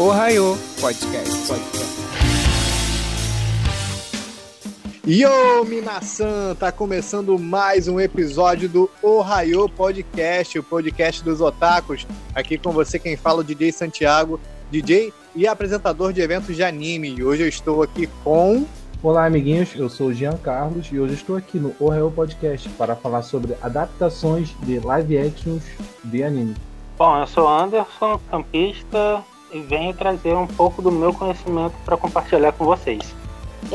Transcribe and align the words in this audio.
Ohio 0.00 0.56
Podcast. 0.80 1.48
Podcast. 1.48 1.98
Yo, 5.04 5.64
Minasan! 5.64 6.54
Tá 6.54 6.70
começando 6.70 7.36
mais 7.36 7.88
um 7.88 7.98
episódio 7.98 8.68
do 8.68 8.88
Ohio 9.02 9.68
Podcast, 9.68 10.56
o 10.56 10.62
podcast 10.62 11.24
dos 11.24 11.40
otakus. 11.40 12.06
Aqui 12.32 12.56
com 12.56 12.70
você 12.70 12.96
quem 12.96 13.16
fala, 13.16 13.40
o 13.40 13.44
DJ 13.44 13.72
Santiago, 13.72 14.38
DJ 14.70 15.12
e 15.34 15.48
apresentador 15.48 16.12
de 16.12 16.20
eventos 16.20 16.54
de 16.54 16.62
anime. 16.62 17.16
E 17.16 17.24
hoje 17.24 17.42
eu 17.42 17.48
estou 17.48 17.82
aqui 17.82 18.08
com... 18.22 18.64
Olá, 19.02 19.26
amiguinhos. 19.26 19.74
Eu 19.74 19.88
sou 19.88 20.10
o 20.10 20.14
Jean 20.14 20.36
Carlos 20.36 20.86
e 20.92 21.00
hoje 21.00 21.14
estou 21.14 21.34
aqui 21.34 21.58
no 21.58 21.74
Ohio 21.80 22.12
Podcast 22.12 22.68
para 22.68 22.94
falar 22.94 23.22
sobre 23.22 23.56
adaptações 23.60 24.54
de 24.60 24.78
live 24.78 25.18
actions 25.18 25.64
de 26.04 26.22
anime. 26.22 26.54
Bom, 26.96 27.18
eu 27.18 27.26
sou 27.26 27.48
Anderson, 27.48 28.20
campista, 28.30 29.24
e 29.52 29.60
venho 29.60 29.94
trazer 29.94 30.34
um 30.34 30.46
pouco 30.46 30.82
do 30.82 30.90
meu 30.90 31.12
conhecimento 31.12 31.74
para 31.84 31.96
compartilhar 31.96 32.52
com 32.52 32.64
vocês. 32.64 33.14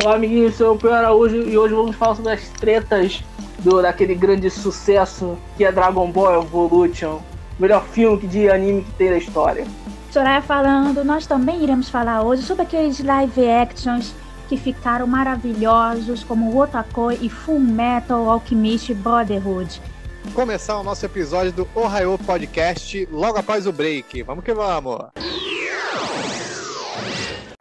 Olá, 0.01 0.15
amiguinhos, 0.15 0.59
eu 0.59 0.67
sou 0.67 0.75
o 0.75 0.77
Pio 0.77 0.93
Araújo 0.93 1.35
e 1.35 1.57
hoje 1.57 1.73
vamos 1.73 1.95
falar 1.95 2.15
sobre 2.15 2.31
as 2.31 2.49
tretas 2.49 3.23
do, 3.59 3.81
daquele 3.81 4.15
grande 4.15 4.49
sucesso 4.49 5.37
que 5.57 5.63
é 5.63 5.71
Dragon 5.71 6.09
Ball 6.11 6.41
Evolution, 6.41 7.19
o 7.57 7.61
melhor 7.61 7.83
filme 7.85 8.25
de 8.27 8.49
anime 8.49 8.83
que 8.83 8.91
tem 8.93 9.09
na 9.09 9.17
história. 9.17 9.65
Soraya 10.11 10.41
falando, 10.41 11.03
nós 11.03 11.25
também 11.25 11.63
iremos 11.63 11.89
falar 11.89 12.21
hoje 12.21 12.43
sobre 12.43 12.63
aqueles 12.63 13.03
live 13.03 13.49
actions 13.49 14.13
que 14.47 14.57
ficaram 14.57 15.07
maravilhosos, 15.07 16.23
como 16.23 16.55
Otakoi 16.59 17.17
e 17.21 17.29
Full 17.29 17.59
Metal 17.59 18.29
Alchemist 18.29 18.93
Brotherhood. 18.93 19.81
Começar 20.31 20.79
o 20.79 20.83
nosso 20.83 21.05
episódio 21.05 21.51
do 21.51 21.67
Ohio 21.75 22.17
Podcast 22.17 23.07
logo 23.11 23.37
após 23.37 23.67
o 23.67 23.71
break. 23.71 24.23
Vamos 24.23 24.43
que 24.43 24.51
vamos! 24.51 24.97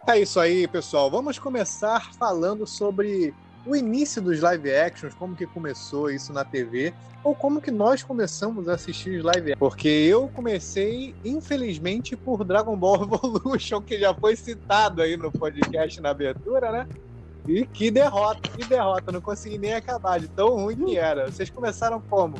É 0.06 0.19
isso 0.19 0.41
aí, 0.41 0.67
pessoal. 0.67 1.11
Vamos 1.11 1.39
começar 1.39 2.14
falando 2.14 2.67
sobre 2.67 3.34
o 3.67 3.77
início 3.77 4.23
dos 4.23 4.41
live 4.41 4.75
actions, 4.75 5.12
como 5.12 5.36
que 5.36 5.47
começou 5.47 6.11
isso 6.11 6.33
na 6.33 6.47
TV, 6.47 6.95
ou 7.23 7.34
como 7.34 7.61
que 7.61 7.70
nós 7.70 8.03
começamos 8.03 8.69
a 8.69 8.75
assistir 8.75 9.19
os 9.19 9.25
live 9.25 9.53
actions. 9.53 9.58
Porque 9.58 9.89
eu 9.89 10.29
comecei, 10.29 11.14
infelizmente, 11.23 12.17
por 12.17 12.42
Dragon 12.42 12.75
Ball 12.75 13.03
Evolution, 13.05 13.83
que 13.83 13.98
já 13.98 14.14
foi 14.14 14.34
citado 14.34 15.03
aí 15.03 15.14
no 15.14 15.31
podcast 15.31 16.01
na 16.01 16.11
abertura, 16.11 16.73
né? 16.73 16.89
E 17.47 17.67
que 17.67 17.91
derrota, 17.91 18.48
que 18.48 18.64
derrota. 18.64 19.12
Não 19.12 19.20
consegui 19.20 19.58
nem 19.58 19.75
acabar 19.75 20.19
de 20.19 20.29
tão 20.29 20.56
ruim 20.56 20.77
que 20.77 20.97
era. 20.97 21.31
Vocês 21.31 21.51
começaram 21.51 22.01
como? 22.01 22.36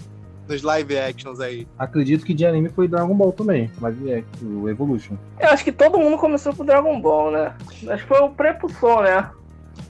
Nos 0.53 0.63
live 0.63 0.99
actions 0.99 1.41
aí. 1.41 1.67
Acredito 1.79 2.27
que 2.27 2.35
de 2.35 2.45
anime 2.45 2.69
foi 2.69 2.87
Dragon 2.87 3.15
Ball 3.15 3.33
também, 3.33 3.71
live 3.81 4.13
action, 4.13 4.47
o 4.61 4.69
Evolution. 4.69 5.17
Eu 5.41 5.49
acho 5.49 5.65
que 5.65 5.73
todo 5.73 5.97
mundo 5.99 6.19
começou 6.19 6.55
com 6.55 6.63
Dragon 6.63 7.01
Ball, 7.01 7.31
né? 7.31 7.57
Acho 7.89 8.03
que 8.03 8.09
foi 8.09 8.21
o 8.21 8.29
prepulsor, 8.29 9.03
né? 9.03 9.31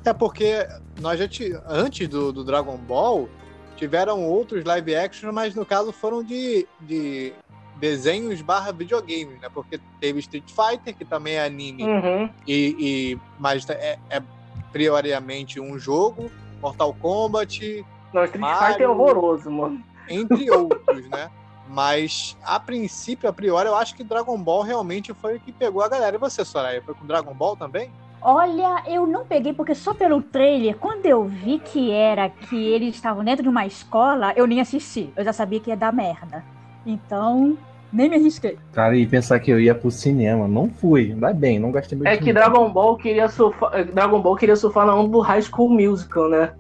É 0.05 0.13
porque 0.13 0.65
nós 1.01 1.19
já 1.19 1.27
t... 1.27 1.61
antes 1.67 2.07
do, 2.07 2.33
do, 2.33 2.45
Dragon 2.45 2.77
Ball 2.77 3.29
tiveram 3.75 4.25
outros 4.25 4.65
live 4.65 4.95
actions, 4.95 5.35
mas 5.35 5.53
no 5.57 5.67
caso 5.67 5.91
foram 5.93 6.23
de, 6.23 6.65
de 6.81 7.33
desenhos 7.81 8.41
barra 8.41 8.71
videogame, 8.71 9.33
né? 9.43 9.49
Porque 9.53 9.81
teve 10.01 10.21
Street 10.21 10.45
Fighter, 10.47 10.95
que 10.95 11.05
também 11.05 11.35
é 11.35 11.45
anime, 11.45 11.83
uhum. 11.83 12.31
e, 12.47 12.77
e, 12.79 13.19
mas 13.37 13.69
é, 13.69 13.99
é 14.09 14.23
prioritariamente 14.71 15.59
um 15.59 15.77
jogo, 15.77 16.31
Mortal 16.61 16.95
Kombat. 16.95 17.85
Não, 18.15 18.25
Street 18.27 18.41
Mario, 18.41 18.67
Fighter 18.69 18.87
é 18.87 18.89
horroroso, 18.89 19.51
mano. 19.51 19.83
Entre 20.13 20.51
outros, 20.51 21.09
né? 21.09 21.31
Mas, 21.69 22.37
a 22.45 22.61
princípio, 22.61 23.29
a 23.29 23.33
priori, 23.33 23.67
eu 23.67 23.75
acho 23.75 23.95
que 23.95 24.05
Dragon 24.05 24.37
Ball 24.37 24.63
realmente 24.63 25.15
foi 25.15 25.37
o 25.37 25.41
que 25.41 25.53
pegou 25.53 25.83
a 25.83 25.89
galera. 25.89 26.17
E 26.17 26.19
você, 26.19 26.45
Soraya, 26.45 26.83
foi 26.83 26.95
com 26.95 27.07
Dragon 27.07 27.33
Ball 27.33 27.57
também? 27.57 27.91
Olha, 28.21 28.85
eu 28.87 29.07
não 29.07 29.25
peguei 29.25 29.53
porque 29.53 29.75
só 29.75 29.93
pelo 29.93 30.23
trailer, 30.23 30.77
quando 30.77 31.07
eu 31.07 31.25
vi 31.25 31.59
que 31.59 31.91
era 31.91 32.29
que 32.29 32.57
eles 32.57 32.95
estavam 32.95 33.25
dentro 33.25 33.43
de 33.43 33.49
uma 33.49 33.67
escola, 33.67 34.33
eu 34.37 34.47
nem 34.47 34.61
assisti. 34.61 35.13
Eu 35.17 35.25
já 35.25 35.33
sabia 35.33 35.59
que 35.59 35.71
ia 35.71 35.77
dar 35.77 35.93
merda. 35.93 36.45
Então, 36.87 37.57
nem 37.93 38.09
me 38.09 38.17
arrisquei. 38.17 38.59
Cara, 38.73 38.97
e 38.97 39.07
pensar 39.07 39.41
que 39.41 39.51
eu 39.51 39.61
ia 39.61 39.75
pro 39.75 39.91
cinema, 39.91 40.47
não 40.47 40.69
fui. 40.69 41.13
Ainda 41.13 41.33
bem, 41.33 41.59
não 41.59 41.73
gastei 41.73 41.99
muito 41.99 42.09
É 42.09 42.17
que 42.17 42.33
Dragon 42.33 42.71
Ball 42.71 42.97
queria 42.97 43.29
surfar, 43.29 43.85
Dragon 43.87 44.21
Ball 44.21 44.37
queria 44.37 44.57
surfar 44.57 44.87
na 44.87 44.95
onda 44.95 45.11
do 45.11 45.21
High 45.21 45.43
School 45.43 45.71
Musical, 45.71 46.29
né? 46.29 46.53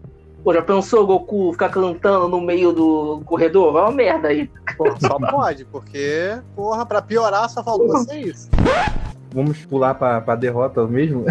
Pô, 0.42 0.52
já 0.52 0.60
pensou 0.60 1.04
o 1.04 1.06
Goku 1.06 1.52
ficar 1.52 1.68
cantando 1.68 2.28
no 2.28 2.40
meio 2.40 2.72
do 2.72 3.22
corredor? 3.24 3.72
Vai 3.72 3.82
uma 3.82 3.92
merda 3.92 4.28
aí. 4.28 4.50
Pô, 4.76 4.92
só 4.98 5.16
pode, 5.18 5.64
porque, 5.66 6.36
porra, 6.56 6.84
pra 6.84 7.00
piorar 7.00 7.48
só 7.48 7.62
faltou 7.62 7.98
ser 7.98 8.18
isso. 8.18 8.50
Vamos 9.32 9.64
pular 9.64 9.94
pra, 9.94 10.20
pra 10.20 10.34
derrota 10.34 10.84
mesmo? 10.86 11.24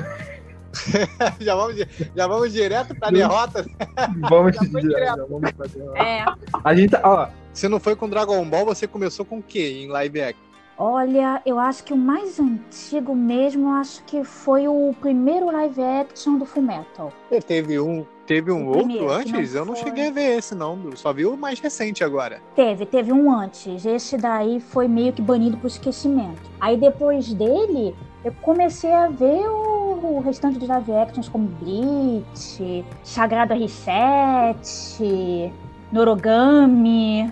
já, 1.42 1.56
vamos, 1.56 1.76
já 2.16 2.28
vamos 2.28 2.54
direto 2.54 2.96
pra 2.96 3.12
derrota? 3.12 3.66
Vamos, 4.30 4.56
já 4.56 4.80
direto. 4.80 5.18
Já 5.18 5.26
vamos 5.26 5.52
pra 5.52 5.68
derrota. 5.68 6.00
É. 6.00 6.26
A 6.64 6.74
gente, 6.74 6.92
tá, 6.92 7.02
ó. 7.04 7.28
Se 7.54 7.68
não 7.68 7.82
foi 7.82 7.98
com 7.98 8.08
Dragon 8.08 8.44
Ball, 8.46 8.66
você 8.66 8.88
começou 8.88 9.26
com 9.26 9.40
o 9.40 9.44
quê 9.44 9.84
em 9.84 9.90
live 9.90 10.22
action? 10.22 10.52
Olha, 10.78 11.42
eu 11.46 11.60
acho 11.60 11.84
que 11.84 11.94
o 11.94 11.98
mais 11.98 12.40
antigo 12.40 13.14
mesmo, 13.14 13.74
acho 13.74 14.04
que 14.06 14.24
foi 14.24 14.68
o 14.68 14.96
primeiro 15.00 15.52
live 15.52 15.82
action 15.84 16.38
do 16.38 16.46
Fullmetal. 16.46 17.14
Teve 17.46 17.80
um, 17.80 18.06
teve 18.31 18.50
um 18.50 18.66
outro 18.66 19.09
antes? 19.12 19.53
Não 19.53 19.59
eu 19.59 19.66
não 19.66 19.75
foi. 19.75 19.84
cheguei 19.84 20.08
a 20.08 20.12
ver 20.12 20.38
esse 20.38 20.56
não, 20.56 20.80
só 20.96 21.12
vi 21.12 21.25
o 21.25 21.36
mais 21.36 21.59
recente 21.59 22.02
agora. 22.02 22.42
Teve, 22.56 22.86
teve 22.86 23.12
um 23.12 23.30
antes. 23.30 23.86
Esse 23.86 24.16
daí 24.16 24.62
foi 24.62 24.88
meio 24.88 25.12
que 25.12 25.22
banido 25.22 25.58
por 25.58 25.68
esquecimento. 25.68 26.42
Aí 26.58 26.78
depois 26.78 27.34
dele, 27.34 27.94
eu 28.24 28.34
comecei 28.42 28.94
a 28.94 29.09
ver 29.09 29.46
o, 29.50 30.16
o 30.16 30.19
restante 30.22 30.58
dos 30.58 30.69
live 30.69 30.94
actions 30.94 31.28
como 31.28 31.46
Bleach, 31.46 32.86
Sagrado 33.03 33.53
R7, 33.53 35.52
Norogami. 35.92 37.30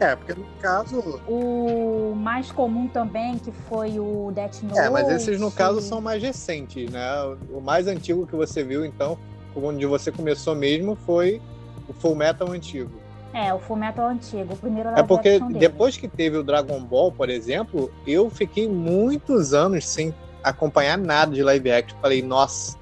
É, 0.00 0.16
porque 0.16 0.34
no 0.34 0.46
caso. 0.60 1.20
O 1.28 2.14
mais 2.16 2.50
comum 2.50 2.88
também, 2.88 3.38
que 3.38 3.52
foi 3.52 4.00
o 4.00 4.32
Death 4.34 4.62
Note. 4.64 4.78
É, 4.78 4.90
mas 4.90 5.08
esses 5.08 5.40
no 5.40 5.52
caso 5.52 5.80
são 5.80 6.00
mais 6.00 6.20
recentes, 6.20 6.90
né? 6.90 7.06
O 7.48 7.60
mais 7.60 7.86
antigo 7.86 8.26
que 8.26 8.34
você 8.34 8.64
viu, 8.64 8.84
então, 8.84 9.16
onde 9.64 9.86
você 9.86 10.10
começou 10.10 10.54
mesmo, 10.54 10.94
foi 10.94 11.40
o 11.88 11.92
Full 11.92 12.14
Metal 12.14 12.50
antigo. 12.50 12.90
É, 13.32 13.52
o 13.52 13.58
Full 13.58 13.76
Metal 13.76 14.08
antigo, 14.08 14.54
o 14.54 14.56
primeiro 14.56 14.90
É 14.90 15.02
porque 15.02 15.38
depois 15.58 15.96
que 15.96 16.08
teve 16.08 16.38
o 16.38 16.42
Dragon 16.42 16.80
Ball, 16.80 17.12
por 17.12 17.28
exemplo, 17.28 17.90
eu 18.06 18.30
fiquei 18.30 18.68
muitos 18.68 19.52
anos 19.52 19.86
sem 19.86 20.14
acompanhar 20.42 20.96
nada 20.96 21.32
de 21.32 21.42
live 21.42 21.70
action. 21.70 21.98
Falei, 22.00 22.22
nossa, 22.22 22.78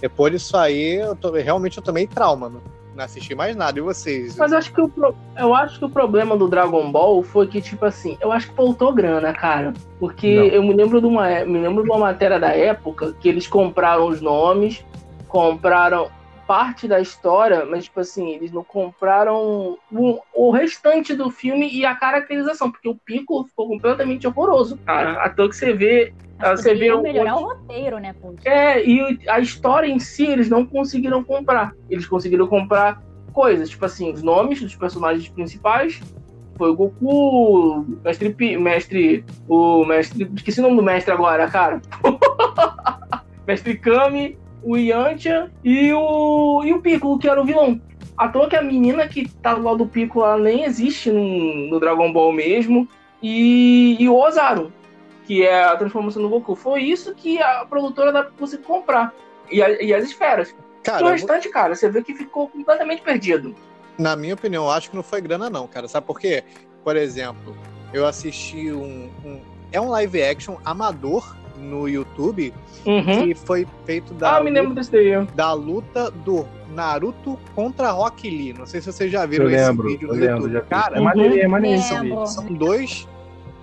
depois 0.00 0.32
disso 0.32 0.56
aí, 0.56 0.96
eu 0.96 1.16
tô, 1.16 1.32
realmente 1.32 1.78
eu 1.78 1.82
tomei 1.82 2.06
trauma, 2.06 2.48
mano 2.48 2.76
não 2.96 3.04
assisti 3.04 3.34
mais 3.34 3.54
nada. 3.54 3.78
E 3.78 3.82
vocês? 3.82 4.36
Mas 4.36 4.50
eu 4.50 4.58
acho 4.58 4.72
que 4.72 4.80
o, 4.80 4.88
pro... 4.88 5.14
eu 5.36 5.54
acho 5.54 5.78
que 5.78 5.84
o 5.84 5.90
problema 5.90 6.36
do 6.36 6.48
Dragon 6.48 6.90
Ball 6.90 7.22
foi 7.22 7.46
que, 7.46 7.60
tipo 7.60 7.84
assim, 7.84 8.16
eu 8.20 8.32
acho 8.32 8.48
que 8.48 8.56
faltou 8.56 8.92
grana, 8.92 9.32
cara. 9.32 9.74
Porque 10.00 10.34
não. 10.34 10.44
eu 10.46 10.62
me 10.62 10.74
lembro, 10.74 11.00
de 11.00 11.06
uma, 11.06 11.44
me 11.44 11.60
lembro 11.60 11.84
de 11.84 11.90
uma 11.90 11.98
matéria 11.98 12.40
da 12.40 12.48
época 12.48 13.14
que 13.20 13.28
eles 13.28 13.46
compraram 13.46 14.08
os 14.08 14.20
nomes, 14.20 14.84
compraram 15.28 16.08
parte 16.46 16.86
da 16.86 17.00
história, 17.00 17.64
mas, 17.64 17.84
tipo 17.84 18.00
assim, 18.00 18.30
eles 18.34 18.52
não 18.52 18.62
compraram 18.62 19.76
o, 19.92 20.20
o 20.34 20.50
restante 20.50 21.14
do 21.14 21.30
filme 21.30 21.68
e 21.72 21.84
a 21.84 21.94
caracterização, 21.94 22.70
porque 22.70 22.88
o 22.88 22.94
Pico 22.94 23.44
ficou 23.44 23.68
completamente 23.68 24.26
horroroso, 24.26 24.78
cara. 24.78 25.22
Até 25.22 25.48
que 25.48 25.56
você 25.56 25.72
vê 25.72 26.14
mas 26.38 26.60
você 26.60 26.74
vê 26.74 26.94
melhorar 26.96 27.36
o 27.36 27.44
roteiro, 27.44 27.98
né? 27.98 28.14
É, 28.44 28.84
e 28.84 29.18
a 29.26 29.40
história 29.40 29.86
em 29.86 29.98
si 29.98 30.26
eles 30.26 30.48
não 30.48 30.66
conseguiram 30.66 31.24
comprar. 31.24 31.72
Eles 31.88 32.06
conseguiram 32.06 32.46
comprar 32.46 33.02
coisas, 33.32 33.70
tipo 33.70 33.84
assim, 33.84 34.12
os 34.12 34.22
nomes 34.22 34.60
dos 34.60 34.76
personagens 34.76 35.28
principais. 35.28 36.00
Foi 36.56 36.70
o 36.70 36.74
Goku, 36.74 37.86
mestre, 38.02 38.58
mestre, 38.58 39.24
o 39.48 39.84
mestre, 39.84 40.30
esqueci 40.34 40.60
o 40.60 40.62
nome 40.62 40.76
do 40.76 40.82
mestre 40.82 41.12
agora, 41.12 41.48
cara. 41.48 41.80
mestre 43.46 43.76
Kami, 43.76 44.38
o 44.62 44.76
Yantia 44.76 45.50
e 45.62 45.92
o 45.92 46.62
e 46.64 46.72
o 46.72 46.80
Piccolo, 46.80 47.18
que 47.18 47.28
era 47.28 47.40
o 47.40 47.44
vilão. 47.44 47.80
À 48.16 48.28
toa 48.28 48.48
que 48.48 48.56
a 48.56 48.62
menina 48.62 49.06
que 49.06 49.28
tá 49.28 49.54
do 49.54 49.62
lado 49.62 49.78
do 49.78 49.86
Piccolo 49.86 50.24
ela 50.24 50.38
nem 50.38 50.64
existe 50.64 51.10
no, 51.10 51.70
no 51.70 51.80
Dragon 51.80 52.12
Ball 52.12 52.32
mesmo. 52.32 52.88
E, 53.22 53.96
e 53.98 54.08
o 54.08 54.14
Ozaru, 54.14 54.72
que 55.26 55.42
é 55.42 55.64
a 55.64 55.76
transformação 55.76 56.22
do 56.22 56.28
Goku. 56.28 56.54
Foi 56.54 56.82
isso 56.82 57.14
que 57.14 57.40
a 57.40 57.64
produtora 57.64 58.12
dá 58.12 58.22
pra 58.22 58.32
você 58.38 58.56
comprar. 58.58 59.12
E, 59.50 59.62
a, 59.62 59.82
e 59.82 59.92
as 59.92 60.04
esferas. 60.04 60.54
Cara, 60.82 61.04
o 61.04 61.08
restante, 61.08 61.48
cara, 61.48 61.74
você 61.74 61.88
vê 61.88 62.02
que 62.02 62.14
ficou 62.14 62.48
completamente 62.48 63.02
perdido. 63.02 63.54
Na 63.98 64.14
minha 64.14 64.34
opinião, 64.34 64.64
eu 64.64 64.70
acho 64.70 64.90
que 64.90 64.96
não 64.96 65.02
foi 65.02 65.20
grana, 65.20 65.50
não, 65.50 65.66
cara. 65.66 65.88
Sabe 65.88 66.06
por 66.06 66.20
quê? 66.20 66.44
Por 66.84 66.96
exemplo, 66.96 67.56
eu 67.92 68.06
assisti 68.06 68.70
um. 68.72 69.10
um 69.24 69.40
é 69.72 69.80
um 69.80 69.88
live 69.88 70.22
action 70.22 70.56
amador 70.64 71.36
no 71.58 71.88
YouTube 71.88 72.52
uhum. 72.84 73.24
que 73.24 73.34
foi 73.34 73.66
feito 73.84 74.14
da, 74.14 74.36
ah, 74.36 74.40
me 74.42 74.50
lembro 74.50 74.74
desse 74.74 74.90
daí. 74.90 75.24
da 75.34 75.52
luta 75.52 76.10
do 76.10 76.46
Naruto 76.74 77.38
contra 77.54 77.90
Rock 77.90 78.28
Lee. 78.28 78.52
Não 78.52 78.66
sei 78.66 78.80
se 78.80 78.92
vocês 78.92 79.10
já 79.10 79.24
viram 79.26 79.46
eu 79.46 79.50
esse 79.50 79.68
lembro, 79.68 79.88
vídeo 79.88 80.08
no 80.08 80.14
lembro, 80.14 80.48
YouTube. 80.48 80.68
Cara, 80.68 80.98
é 80.98 81.00
maneiro, 81.00 81.38
é 81.38 81.48
maneiro. 81.48 81.82
São, 81.82 82.26
são 82.26 82.44
dois 82.46 83.06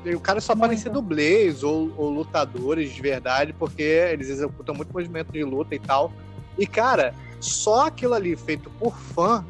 o 0.06 0.20
cara 0.20 0.42
só 0.42 0.56
podem 0.56 0.78
ser 0.78 0.90
dublês 0.90 1.64
ou, 1.64 1.92
ou 1.96 2.10
lutadores 2.10 2.92
de 2.92 3.02
verdade, 3.02 3.54
porque 3.54 3.84
eles 3.84 4.30
executam 4.30 4.76
muito 4.76 4.92
movimento 4.92 5.32
de 5.32 5.44
luta 5.44 5.74
e 5.76 5.80
tal. 5.80 6.12
E, 6.58 6.68
cara, 6.68 7.14
só 7.40 7.88
aquilo 7.88 8.14
ali 8.14 8.36
feito 8.36 8.70
por 8.72 8.98
fã 8.98 9.46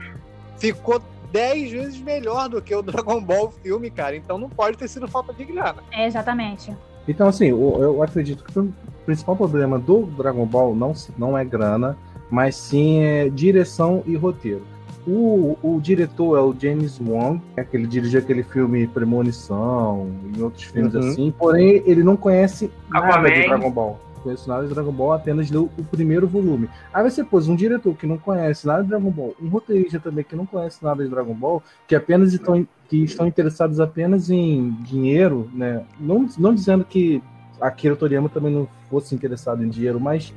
ficou 0.57 1.01
10 1.31 1.71
vezes 1.71 1.99
melhor 1.99 2.47
do 2.47 2.61
que 2.61 2.75
o 2.75 2.81
Dragon 2.83 3.21
Ball 3.21 3.51
filme, 3.51 3.89
cara. 3.89 4.15
Então 4.15 4.37
não 4.37 4.49
pode 4.49 4.77
ter 4.77 4.87
sido 4.87 5.07
falta 5.07 5.33
de 5.33 5.43
grana. 5.43 5.83
É, 5.91 6.05
exatamente. 6.05 6.75
Então, 7.07 7.27
assim, 7.27 7.47
eu, 7.47 7.77
eu 7.81 8.03
acredito 8.03 8.43
que 8.43 8.59
o 8.59 8.73
principal 9.05 9.35
problema 9.35 9.77
do 9.77 10.03
Dragon 10.17 10.45
Ball 10.45 10.75
não, 10.75 10.93
não 11.17 11.37
é 11.37 11.43
grana, 11.43 11.97
mas 12.29 12.55
sim 12.55 12.99
é 12.99 13.29
direção 13.29 14.03
e 14.05 14.15
roteiro. 14.15 14.61
O, 15.05 15.57
o 15.61 15.81
diretor 15.81 16.37
é 16.37 16.41
o 16.41 16.55
James 16.57 16.97
Wong, 16.99 17.41
é 17.57 17.63
que 17.63 17.75
ele 17.75 17.85
dirigiu 17.87 18.21
aquele 18.21 18.41
filme 18.41 18.87
Premonição 18.87 20.07
e 20.35 20.41
outros 20.41 20.63
filmes 20.63 20.93
Uhum. 20.93 20.99
assim, 21.09 21.33
porém 21.37 21.83
ele 21.85 22.03
não 22.03 22.15
conhece 22.15 22.71
nada 22.89 23.07
Aquaman. 23.07 23.29
de 23.33 23.43
Dragon 23.47 23.69
Ball. 23.71 23.99
Conhece 24.23 24.47
nada 24.47 24.65
de 24.65 24.73
Dragon 24.73 24.91
Ball, 24.91 25.11
apenas 25.13 25.51
leu 25.51 25.69
o 25.77 25.83
primeiro 25.83 26.25
volume. 26.25 26.69
Aí 26.93 27.03
você 27.09 27.23
pôs 27.23 27.49
um 27.49 27.55
diretor 27.55 27.93
que 27.95 28.07
não 28.07 28.17
conhece 28.17 28.65
nada 28.65 28.81
de 28.81 28.89
Dragon 28.89 29.11
Ball, 29.11 29.35
um 29.41 29.49
roteirista 29.49 29.99
também 29.99 30.23
que 30.23 30.35
não 30.35 30.45
conhece 30.45 30.83
nada 30.83 31.03
de 31.03 31.09
Dragon 31.09 31.33
Ball, 31.33 31.61
que 31.87 31.93
apenas 31.95 32.33
estão, 32.33 32.65
que 32.87 33.03
estão 33.03 33.27
interessados 33.27 33.79
apenas 33.81 34.29
em 34.29 34.71
dinheiro, 34.83 35.49
né? 35.53 35.83
Não, 35.99 36.27
não 36.37 36.53
dizendo 36.55 36.85
que 36.85 37.21
Akira 37.59 37.95
Toriyama 37.95 38.29
também 38.29 38.53
não 38.53 38.67
fosse 38.89 39.13
interessado 39.13 39.63
em 39.63 39.69
dinheiro, 39.69 39.99
mas 39.99 40.33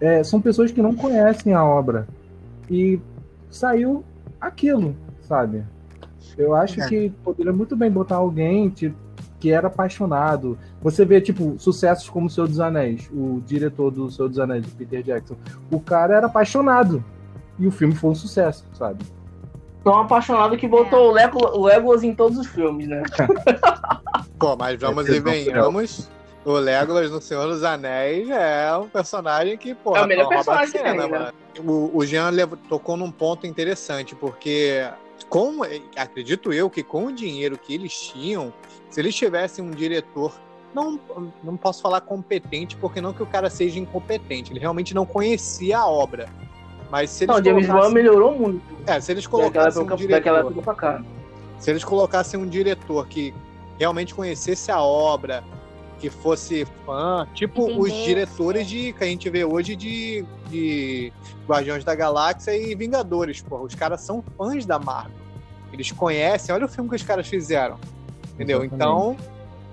é, 0.00 0.22
são 0.22 0.40
pessoas 0.40 0.70
que 0.70 0.80
não 0.80 0.94
conhecem 0.94 1.54
a 1.54 1.64
obra. 1.64 2.06
E 2.70 3.00
saiu 3.50 4.04
aquilo, 4.40 4.94
sabe? 5.22 5.64
Eu 6.38 6.54
acho 6.54 6.80
É. 6.80 6.88
que 6.88 7.10
poderia 7.22 7.52
muito 7.52 7.76
bem 7.76 7.90
botar 7.90 8.16
alguém 8.16 8.68
tipo, 8.70 8.96
que 9.38 9.50
era 9.50 9.66
apaixonado. 9.68 10.58
Você 10.82 11.04
vê, 11.04 11.20
tipo, 11.20 11.54
sucessos 11.58 12.08
como 12.08 12.26
O 12.26 12.30
Senhor 12.30 12.48
dos 12.48 12.60
Anéis, 12.60 13.08
o 13.12 13.42
diretor 13.44 13.90
do 13.90 14.10
Senhor 14.10 14.28
dos 14.28 14.38
Anéis, 14.38 14.66
o 14.66 14.70
Peter 14.70 15.02
Jackson. 15.02 15.36
O 15.70 15.80
cara 15.80 16.16
era 16.16 16.26
apaixonado. 16.26 17.04
E 17.58 17.66
o 17.66 17.70
filme 17.70 17.94
foi 17.94 18.10
um 18.10 18.14
sucesso, 18.14 18.64
sabe? 18.72 19.04
Tão 19.82 20.00
apaixonado 20.00 20.56
que 20.56 20.66
botou 20.66 21.10
o, 21.10 21.12
Lego, 21.12 21.38
o 21.38 21.66
Legolas 21.66 22.02
em 22.02 22.14
todos 22.14 22.38
os 22.38 22.46
filmes, 22.46 22.88
né? 22.88 23.02
Pô, 24.38 24.56
mas 24.56 24.80
vamos 24.80 25.08
É, 25.08 25.12
e 25.12 25.20
venhamos. 25.20 26.08
O 26.44 26.52
Legolas 26.52 27.10
no 27.10 27.20
Senhor 27.22 27.46
dos 27.46 27.62
Anéis 27.62 28.28
é 28.28 28.76
um 28.76 28.86
personagem 28.88 29.56
que, 29.56 29.74
pô, 29.74 29.96
É 29.96 30.02
o 30.02 30.06
melhor 30.06 30.28
personagem 30.28 30.72
que 30.72 30.82
tem, 30.82 30.96
né? 30.98 31.06
mano. 31.06 31.32
O, 31.66 31.98
o 31.98 32.04
Jean 32.04 32.30
tocou 32.68 32.98
num 32.98 33.10
ponto 33.10 33.46
interessante, 33.46 34.14
porque 34.14 34.86
com, 35.28 35.62
acredito 35.96 36.52
eu 36.52 36.68
que 36.68 36.82
com 36.82 37.06
o 37.06 37.12
dinheiro 37.12 37.58
que 37.58 37.74
eles 37.74 37.92
tinham, 37.92 38.52
se 38.90 39.00
eles 39.00 39.14
tivessem 39.14 39.64
um 39.64 39.70
diretor, 39.70 40.32
não, 40.74 40.98
não 41.42 41.56
posso 41.56 41.80
falar 41.80 42.00
competente, 42.00 42.76
porque 42.76 43.00
não 43.00 43.12
que 43.12 43.22
o 43.22 43.26
cara 43.26 43.48
seja 43.48 43.78
incompetente, 43.78 44.52
ele 44.52 44.60
realmente 44.60 44.94
não 44.94 45.06
conhecia 45.06 45.78
a 45.78 45.86
obra. 45.86 46.28
Mas 46.90 47.10
se 47.10 47.24
eles 47.24 47.36
Não, 47.36 47.42
James 47.42 47.68
Wan 47.68 47.90
melhorou 47.90 48.38
muito. 48.38 48.62
é, 48.86 49.00
se 49.00 49.12
eles 49.12 49.26
colocassem 49.26 49.82
um 49.82 49.86
diretor, 49.96 50.08
daquela 50.08 50.38
época 50.40 50.62
pra 50.62 50.74
cá. 50.74 51.04
se 51.58 51.70
eles 51.70 51.84
colocassem 51.84 52.38
um 52.38 52.46
diretor 52.46 53.06
que 53.06 53.34
realmente 53.78 54.14
conhecesse 54.14 54.70
a 54.70 54.80
obra, 54.80 55.42
que 55.98 56.10
fosse 56.10 56.66
fã, 56.84 57.26
tipo 57.34 57.64
os 57.80 57.90
diretores 58.04 58.66
de 58.68 58.92
que 58.92 59.04
a 59.04 59.06
gente 59.06 59.28
vê 59.30 59.44
hoje 59.44 59.74
de, 59.76 60.24
de 60.50 61.12
Guardiões 61.46 61.84
da 61.84 61.94
Galáxia 61.94 62.56
e 62.56 62.74
Vingadores, 62.74 63.40
porra. 63.40 63.62
Os 63.62 63.74
caras 63.74 64.00
são 64.00 64.22
fãs 64.36 64.66
da 64.66 64.78
Marvel. 64.78 65.16
Eles 65.72 65.90
conhecem, 65.90 66.54
olha 66.54 66.66
o 66.66 66.68
filme 66.68 66.88
que 66.90 66.96
os 66.96 67.02
caras 67.02 67.26
fizeram. 67.26 67.76
Entendeu? 68.34 68.62
Exatamente. 68.64 68.74
Então, 68.74 69.16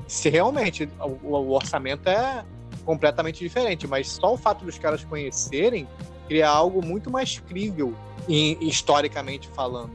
se 0.08 0.30
realmente 0.30 0.90
o, 1.24 1.28
o 1.28 1.52
orçamento 1.52 2.08
é 2.08 2.44
completamente 2.86 3.40
diferente, 3.40 3.88
mas 3.88 4.08
só 4.10 4.34
o 4.34 4.38
fato 4.38 4.66
dos 4.66 4.78
caras 4.78 5.04
conhecerem 5.04 5.88
cria 6.28 6.48
algo 6.50 6.86
muito 6.86 7.12
mais 7.12 7.40
crível, 7.40 7.94
em- 8.28 8.58
historicamente 8.62 9.48
falando. 9.50 9.92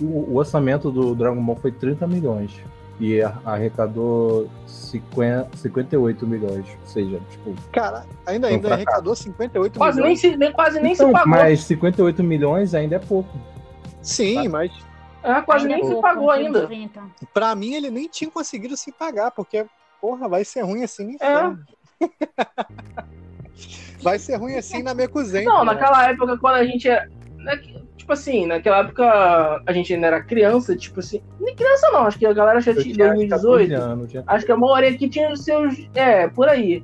O, 0.00 0.32
o 0.32 0.36
orçamento 0.36 0.90
do 0.90 1.14
Dragon 1.14 1.42
Ball 1.42 1.56
foi 1.56 1.72
30 1.72 2.06
milhões. 2.06 2.52
E 3.00 3.22
arrecadou 3.44 4.50
50, 4.66 5.56
58 5.56 6.26
milhões. 6.26 6.66
Ou 6.80 6.86
seja, 6.86 7.20
tipo. 7.30 7.54
Cara, 7.72 8.04
ainda, 8.26 8.48
um 8.48 8.50
ainda 8.50 8.68
fracasso. 8.68 8.74
arrecadou 8.88 9.14
58 9.14 9.78
Quase 9.78 9.96
nem 10.00 10.04
milhões. 10.04 10.20
se, 10.20 10.36
nem, 10.36 10.52
quase 10.52 10.80
nem 10.80 10.92
Então, 10.94 11.06
se 11.06 11.12
pagou. 11.12 11.28
mas 11.28 11.60
58 11.60 12.24
milhões 12.24 12.74
ainda 12.74 12.96
é 12.96 12.98
pouco. 12.98 13.30
Sim, 14.02 14.48
mas 14.48 14.72
É, 15.22 15.40
quase 15.42 15.64
Ainda 15.66 15.74
nem 15.76 15.84
é 15.84 15.86
se 15.86 15.92
pouco, 15.92 16.08
pagou 16.08 16.32
filme 16.32 16.50
de 16.50 16.56
ainda. 16.56 16.66
30. 16.66 17.02
pra 17.34 17.54
mim 17.54 17.74
ele 17.74 17.90
nem 17.90 18.08
tinha 18.08 18.30
conseguido 18.30 18.76
se 18.76 18.90
pagar, 18.92 19.30
porque, 19.32 19.66
porra, 20.00 20.28
vai 20.28 20.44
ser 20.44 20.62
ruim 20.62 20.82
assim 20.82 21.04
no 21.04 21.10
É. 21.10 21.14
inferno. 21.14 21.58
vai 24.02 24.18
ser 24.18 24.36
ruim 24.36 24.56
assim 24.56 24.82
na 24.82 24.94
Mekuzen. 24.94 25.44
Não, 25.44 25.64
cara. 25.64 25.66
naquela 25.66 26.08
época, 26.10 26.38
quando 26.38 26.54
a 26.56 26.64
gente 26.64 26.88
era. 26.88 27.08
Tipo 28.08 28.14
assim, 28.14 28.46
naquela 28.46 28.78
época 28.78 29.62
a 29.66 29.70
gente 29.70 29.92
ainda 29.92 30.06
era 30.06 30.22
criança, 30.22 30.74
tipo 30.74 30.98
assim. 31.00 31.20
Nem 31.38 31.54
criança 31.54 31.90
não, 31.90 32.06
acho 32.06 32.18
que 32.18 32.24
a 32.24 32.32
galera 32.32 32.58
já 32.58 32.72
tinha 32.72 32.94
tinha 32.94 33.06
2018. 33.08 33.68
14 33.68 33.74
anos, 33.74 34.10
já- 34.12 34.22
Acho 34.26 34.46
que 34.46 34.52
a 34.52 34.56
maioria 34.56 34.88
aqui 34.88 35.10
tinha 35.10 35.30
os 35.30 35.44
seus. 35.44 35.86
É, 35.94 36.26
por 36.26 36.48
aí. 36.48 36.82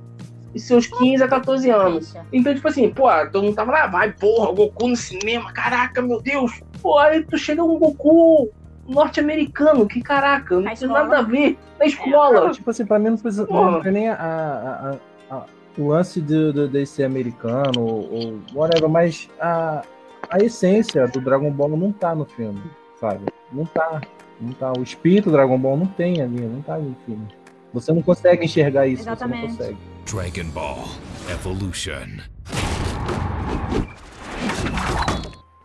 Seus 0.55 0.87
15 0.87 1.23
a 1.25 1.27
14 1.29 1.71
anos. 1.71 2.15
Então, 2.31 2.55
tipo 2.55 2.69
assim, 2.69 2.91
pô, 2.91 3.09
todo 3.33 3.43
mundo 3.43 3.55
tava 3.55 3.73
lá, 3.73 3.87
vai, 3.87 4.13
porra, 4.13 4.53
Goku 4.53 4.87
no 4.87 4.95
cinema, 4.97 5.51
caraca, 5.51 6.03
meu 6.03 6.21
Deus. 6.21 6.61
Pô, 6.83 6.99
aí 6.99 7.25
tu 7.25 7.39
chega 7.39 7.65
um 7.65 7.79
Goku 7.79 8.51
norte-americano, 8.87 9.87
que 9.89 10.03
caraca, 10.03 10.61
não 10.61 10.75
tem 10.75 10.89
nada 10.89 11.19
a 11.21 11.23
ver. 11.23 11.57
Na 11.81 11.87
escola. 11.87 12.51
Tipo 12.51 12.69
assim, 12.71 12.85
pra 12.85 12.99
mim 12.99 13.09
não 13.09 13.17
precisa. 13.17 13.47
Porra. 13.47 13.71
Não 13.71 13.81
tem 13.81 13.93
nem 13.93 14.09
a, 14.11 14.15
a- 14.15 14.91
a- 15.31 15.37
a- 15.37 15.45
o 15.79 15.89
lance 15.89 16.21
de, 16.21 16.53
de, 16.53 16.69
de 16.69 16.85
ser 16.87 17.05
americano 17.05 17.81
ou, 17.81 18.13
ou 18.13 18.41
whatever, 18.55 18.91
mas 18.91 19.29
a, 19.41 19.83
a 20.35 20.39
essência 20.39 21.07
do 21.07 21.21
Dragon 21.21 21.49
Ball 21.49 21.77
não 21.77 21.93
tá 21.93 22.13
no 22.13 22.25
filme, 22.25 22.61
sabe? 22.99 23.25
Não 23.53 23.65
tá. 23.65 24.01
Não 24.41 24.53
tá. 24.53 24.73
O 24.77 24.83
espírito 24.83 25.27
do 25.27 25.31
Dragon 25.31 25.57
Ball 25.57 25.77
não 25.77 25.87
tem 25.87 26.21
ali, 26.21 26.41
não 26.41 26.61
tá 26.61 26.75
ali 26.75 26.89
no 26.89 26.97
filme. 27.07 27.29
Você 27.73 27.93
não 27.93 28.03
consegue 28.03 28.45
enxergar 28.45 28.85
isso, 28.89 29.03
Exatamente. 29.03 29.53
você 29.53 29.71
não 29.71 29.77
consegue. 29.77 30.33
Dragon 30.33 30.51
Ball 30.51 30.89
Evolution. 31.31 32.19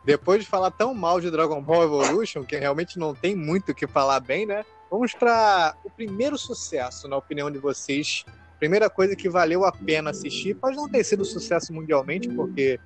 Depois 0.05 0.43
de 0.43 0.47
falar 0.47 0.69
tão 0.69 0.93
mal 0.93 1.19
de 1.19 1.31
Dragon 1.31 1.63
Ball 1.63 1.85
Evolution, 1.85 2.43
que 2.43 2.55
realmente 2.55 2.99
não 2.99 3.15
tem 3.15 3.35
muito 3.35 3.71
o 3.71 3.75
que 3.75 3.87
falar 3.87 4.19
bem, 4.19 4.45
né? 4.45 4.63
Vamos 4.91 5.15
para 5.15 5.75
o 5.83 5.89
primeiro 5.89 6.37
sucesso, 6.37 7.07
na 7.07 7.17
opinião 7.17 7.49
de 7.49 7.57
vocês. 7.57 8.23
Primeira 8.59 8.87
coisa 8.87 9.15
que 9.15 9.29
valeu 9.29 9.65
a 9.65 9.71
pena 9.71 10.11
assistir, 10.11 10.53
pode 10.53 10.77
não 10.77 10.87
ter 10.87 11.03
sido 11.03 11.25
sucesso 11.25 11.73
mundialmente, 11.73 12.29
porque 12.29 12.79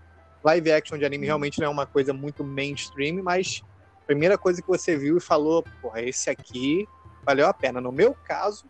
live 0.43 0.71
action 0.71 0.97
de 0.97 1.05
anime 1.05 1.25
realmente 1.25 1.59
não 1.59 1.67
é 1.67 1.69
uma 1.69 1.85
coisa 1.85 2.13
muito 2.13 2.43
mainstream, 2.43 3.23
mas 3.23 3.63
primeira 4.05 4.37
coisa 4.37 4.61
que 4.61 4.67
você 4.67 4.97
viu 4.97 5.17
e 5.17 5.21
falou, 5.21 5.63
porra, 5.81 6.01
esse 6.01 6.29
aqui 6.29 6.87
valeu 7.25 7.47
a 7.47 7.53
pena. 7.53 7.79
No 7.79 7.91
meu 7.91 8.15
caso, 8.25 8.65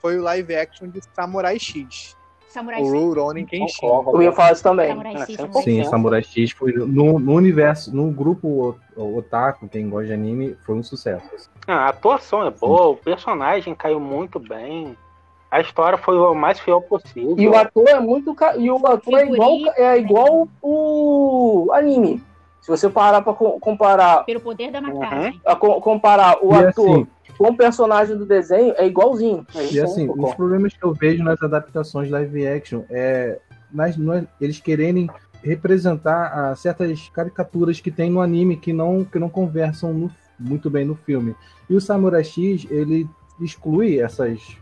foi 0.00 0.18
o 0.18 0.22
live 0.22 0.54
action 0.54 0.88
de 0.88 1.00
Samurai 1.14 1.58
X, 1.58 2.16
Samurai 2.48 2.82
o 2.82 2.84
X. 2.84 2.92
Rurouni 2.92 3.46
Kenshin. 3.46 3.86
Eu 3.86 4.22
ia 4.22 4.32
falar 4.32 4.52
isso 4.52 4.62
também. 4.62 4.88
Samurai 4.88 5.16
X 5.16 5.36
também. 5.36 5.62
Sim, 5.62 5.84
Sim. 5.84 5.84
Samurai 5.84 6.22
X 6.22 6.50
foi 6.50 6.72
no, 6.72 7.18
no 7.18 7.32
universo, 7.32 7.94
no 7.94 8.10
grupo 8.10 8.76
otaku, 8.94 9.68
quem 9.68 9.88
gosta 9.88 10.08
de 10.08 10.12
anime, 10.12 10.56
foi 10.66 10.74
um 10.74 10.82
sucesso. 10.82 11.50
Ah, 11.66 11.86
a 11.86 11.88
atuação 11.88 12.46
é 12.46 12.50
boa, 12.50 12.88
o 12.88 12.96
personagem 12.96 13.74
caiu 13.74 13.98
muito 13.98 14.38
bem. 14.38 14.96
A 15.52 15.60
história 15.60 15.98
foi 15.98 16.16
o 16.18 16.34
mais 16.34 16.58
fiel 16.58 16.80
possível. 16.80 17.34
E 17.38 17.46
o 17.46 17.54
ator 17.54 17.86
é 17.86 18.00
muito. 18.00 18.34
ca- 18.34 18.56
E 18.56 18.70
o 18.70 18.86
ator 18.86 19.18
é 19.20 19.26
igual, 19.26 19.58
é 19.76 19.98
igual 19.98 20.48
o 20.62 21.70
anime. 21.74 22.22
Se 22.62 22.68
você 22.68 22.88
parar 22.88 23.20
pra 23.20 23.34
co- 23.34 23.60
comparar, 23.60 24.24
Pelo 24.24 24.40
poder 24.40 24.70
da 24.70 24.80
maquiagem. 24.80 25.38
a 25.44 25.54
co- 25.54 25.78
comparar 25.82 26.38
o 26.42 26.54
E 26.54 26.64
ator 26.64 26.90
assim, 26.90 27.06
com 27.36 27.48
o 27.48 27.56
personagem 27.56 28.16
do 28.16 28.24
desenho, 28.24 28.72
é 28.78 28.86
igualzinho. 28.86 29.44
É 29.54 29.64
E 29.74 29.80
assim, 29.80 30.06
concordo. 30.06 30.28
os 30.30 30.34
problemas 30.34 30.72
que 30.72 30.82
eu 30.84 30.94
vejo 30.94 31.22
nas 31.22 31.42
adaptações 31.42 32.08
live 32.08 32.46
action 32.46 32.82
é 32.88 33.38
nas, 33.70 33.96
nas- 33.98 34.24
eles 34.40 34.58
quererem 34.58 35.10
representar 35.42 36.32
ah, 36.34 36.56
certas 36.56 37.08
caricaturas 37.10 37.78
que 37.80 37.90
tem 37.90 38.08
no 38.10 38.20
anime 38.22 38.56
que 38.56 38.72
não, 38.72 39.04
que 39.04 39.18
não 39.18 39.28
conversam 39.28 39.92
no- 39.92 40.10
muito 40.38 40.70
bem 40.70 40.84
no 40.86 40.94
filme. 40.94 41.34
E 41.68 41.74
o 41.74 41.80
Samurai 41.80 42.24
X, 42.24 42.66
ele 42.70 43.06
exclui 43.40 44.00
essas 44.00 44.56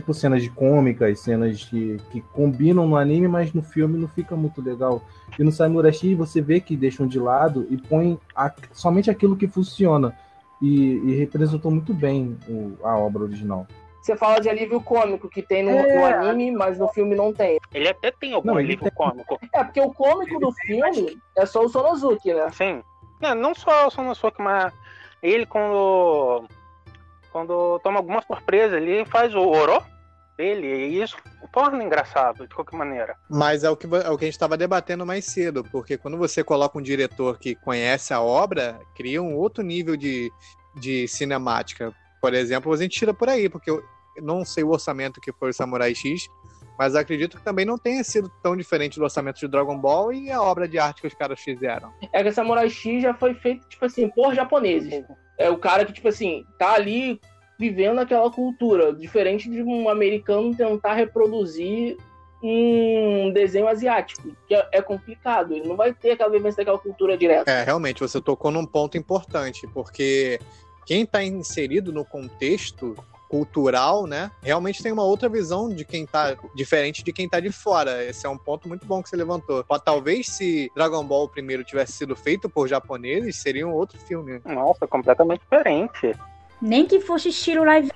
tipo 0.00 0.12
cenas 0.12 0.42
de 0.42 0.50
cômicas, 0.50 1.20
cenas 1.20 1.64
que, 1.64 1.96
que 2.10 2.20
combinam 2.32 2.86
no 2.86 2.96
anime, 2.96 3.26
mas 3.26 3.52
no 3.54 3.62
filme 3.62 3.98
não 3.98 4.06
fica 4.08 4.36
muito 4.36 4.60
legal. 4.60 5.00
E 5.38 5.42
no 5.42 5.50
Samurai 5.50 5.90
X 5.92 6.14
você 6.16 6.40
vê 6.42 6.60
que 6.60 6.76
deixam 6.76 7.06
de 7.06 7.18
lado 7.18 7.66
e 7.70 7.78
põem 7.78 8.18
a- 8.34 8.52
somente 8.72 9.10
aquilo 9.10 9.36
que 9.36 9.48
funciona. 9.48 10.14
E, 10.60 10.96
e 11.04 11.14
representou 11.16 11.70
muito 11.70 11.94
bem 11.94 12.36
o- 12.46 12.76
a 12.82 12.94
obra 12.98 13.22
original. 13.22 13.66
Você 14.02 14.14
fala 14.16 14.38
de 14.38 14.48
alívio 14.50 14.80
cômico 14.82 15.28
que 15.30 15.40
tem 15.42 15.62
no, 15.64 15.70
É. 15.70 16.20
no 16.20 16.28
anime, 16.28 16.56
mas 16.56 16.78
no 16.78 16.88
filme 16.88 17.14
não 17.14 17.32
tem. 17.32 17.58
Ele 17.74 17.88
até 17.88 18.10
tem 18.10 18.34
algum 18.34 18.48
Não, 18.48 18.60
ele 18.60 18.68
livro 18.68 18.90
cômico. 18.92 19.38
É, 19.52 19.64
porque 19.64 19.80
o 19.80 19.92
cômico 19.92 20.38
do 20.38 20.52
filme 20.52 21.18
é 21.36 21.46
só 21.46 21.64
o 21.64 21.68
Sonozuki, 21.70 22.32
né? 22.34 22.50
Sim. 22.52 22.82
É, 23.22 23.34
não 23.34 23.54
só 23.54 23.86
o 23.86 23.90
Sonosuke, 23.90 24.40
mas 24.42 24.72
ele 25.22 25.46
quando. 25.46 26.44
Quando 27.36 27.78
toma 27.80 27.98
alguma 27.98 28.22
surpresa 28.22 28.78
ali, 28.78 29.04
faz 29.04 29.34
o 29.34 29.46
oro 29.46 29.84
dele, 30.38 30.66
e 30.66 31.02
isso 31.02 31.18
torna 31.52 31.84
engraçado, 31.84 32.48
de 32.48 32.54
qualquer 32.54 32.78
maneira. 32.78 33.14
Mas 33.28 33.62
é 33.62 33.68
o 33.68 33.76
que, 33.76 33.86
é 33.86 34.08
o 34.08 34.16
que 34.16 34.24
a 34.24 34.28
gente 34.28 34.34
estava 34.34 34.56
debatendo 34.56 35.04
mais 35.04 35.26
cedo, 35.26 35.62
porque 35.70 35.98
quando 35.98 36.16
você 36.16 36.42
coloca 36.42 36.78
um 36.78 36.82
diretor 36.82 37.38
que 37.38 37.54
conhece 37.54 38.14
a 38.14 38.22
obra, 38.22 38.80
cria 38.94 39.22
um 39.22 39.36
outro 39.36 39.62
nível 39.62 39.98
de, 39.98 40.32
de 40.76 41.06
cinemática. 41.08 41.92
Por 42.22 42.32
exemplo, 42.32 42.72
a 42.72 42.76
gente 42.78 42.98
tira 42.98 43.12
por 43.12 43.28
aí, 43.28 43.50
porque 43.50 43.70
eu 43.70 43.84
não 44.22 44.42
sei 44.42 44.64
o 44.64 44.70
orçamento 44.70 45.20
que 45.20 45.30
foi 45.30 45.50
o 45.50 45.54
Samurai 45.54 45.94
X, 45.94 46.26
mas 46.78 46.94
acredito 46.94 47.36
que 47.36 47.44
também 47.44 47.66
não 47.66 47.76
tenha 47.76 48.02
sido 48.02 48.32
tão 48.42 48.56
diferente 48.56 48.98
do 48.98 49.04
orçamento 49.04 49.40
de 49.40 49.48
Dragon 49.48 49.78
Ball 49.78 50.10
e 50.10 50.32
a 50.32 50.40
obra 50.40 50.66
de 50.66 50.78
arte 50.78 51.02
que 51.02 51.06
os 51.06 51.14
caras 51.14 51.38
fizeram. 51.38 51.92
É 52.14 52.22
que 52.22 52.32
Samurai 52.32 52.70
X 52.70 53.02
já 53.02 53.12
foi 53.12 53.34
feito, 53.34 53.68
tipo 53.68 53.84
assim, 53.84 54.08
por 54.08 54.34
japoneses. 54.34 55.04
É 55.38 55.50
o 55.50 55.58
cara 55.58 55.84
que, 55.84 55.92
tipo 55.92 56.08
assim, 56.08 56.44
tá 56.58 56.72
ali 56.72 57.20
vivendo 57.58 57.98
aquela 57.98 58.30
cultura, 58.30 58.92
diferente 58.92 59.48
de 59.50 59.62
um 59.62 59.88
americano 59.88 60.54
tentar 60.54 60.94
reproduzir 60.94 61.96
um 62.42 63.32
desenho 63.32 63.66
asiático, 63.66 64.30
que 64.46 64.54
é, 64.54 64.68
é 64.72 64.82
complicado, 64.82 65.54
ele 65.54 65.66
não 65.66 65.74
vai 65.74 65.92
ter 65.92 66.12
aquela 66.12 66.30
vivência 66.30 66.58
daquela 66.58 66.78
cultura 66.78 67.16
direta. 67.16 67.50
É, 67.50 67.64
realmente, 67.64 68.00
você 68.00 68.20
tocou 68.20 68.50
num 68.50 68.66
ponto 68.66 68.96
importante, 68.96 69.66
porque 69.68 70.38
quem 70.84 71.02
está 71.02 71.24
inserido 71.24 71.92
no 71.92 72.04
contexto 72.04 72.94
cultural, 73.28 74.06
né? 74.06 74.30
Realmente 74.42 74.82
tem 74.82 74.92
uma 74.92 75.04
outra 75.04 75.28
visão 75.28 75.68
de 75.68 75.84
quem 75.84 76.06
tá 76.06 76.36
diferente 76.54 77.02
de 77.02 77.12
quem 77.12 77.28
tá 77.28 77.40
de 77.40 77.50
fora. 77.50 78.04
Esse 78.04 78.26
é 78.26 78.28
um 78.28 78.38
ponto 78.38 78.68
muito 78.68 78.86
bom 78.86 79.02
que 79.02 79.08
você 79.08 79.16
levantou. 79.16 79.64
Talvez 79.84 80.26
se 80.26 80.70
Dragon 80.74 81.04
Ball 81.04 81.28
primeiro 81.28 81.64
tivesse 81.64 81.92
sido 81.92 82.14
feito 82.14 82.48
por 82.48 82.68
japoneses, 82.68 83.36
seria 83.36 83.66
um 83.66 83.72
outro 83.72 83.98
filme. 83.98 84.40
Nossa, 84.44 84.86
completamente 84.86 85.40
diferente. 85.40 86.12
Nem 86.60 86.86
que 86.86 87.00
fosse 87.00 87.28
estilo 87.28 87.64
live 87.64 87.90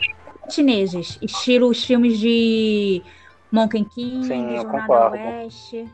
chineses, 0.49 1.19
estilo 1.23 1.69
os 1.69 1.85
filmes 1.85 2.19
de 2.19 3.03
Monkey 3.51 3.85
King, 3.85 4.27
Sim, 4.27 4.51
eu 4.51 4.63
Jornada 4.63 4.87
concordo. 4.87 5.17
Oeste. 5.17 5.89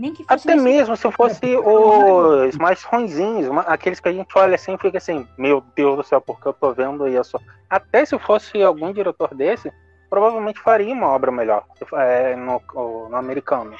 Nem 0.00 0.14
que 0.14 0.24
fosse 0.24 0.50
Até 0.50 0.58
mesmo 0.58 0.96
se 0.96 1.12
fosse 1.12 1.54
os 1.58 2.56
mais 2.56 2.82
ruinzinhos, 2.82 3.54
aqueles 3.66 4.00
que 4.00 4.08
a 4.08 4.12
gente 4.12 4.30
olha 4.34 4.54
assim 4.54 4.72
e 4.72 4.78
fica 4.78 4.96
assim, 4.96 5.28
meu 5.36 5.62
Deus 5.76 5.96
do 5.98 6.02
céu, 6.02 6.22
porque 6.22 6.48
eu 6.48 6.54
tô 6.54 6.72
vendo 6.72 7.06
isso. 7.06 7.38
Até 7.68 8.06
se 8.06 8.18
fosse 8.18 8.62
algum 8.62 8.94
diretor 8.94 9.34
desse, 9.34 9.70
provavelmente 10.08 10.58
faria 10.58 10.94
uma 10.94 11.08
obra 11.08 11.30
melhor 11.30 11.66
é, 11.92 12.34
no, 12.34 12.62
no 13.10 13.14
americano. 13.14 13.74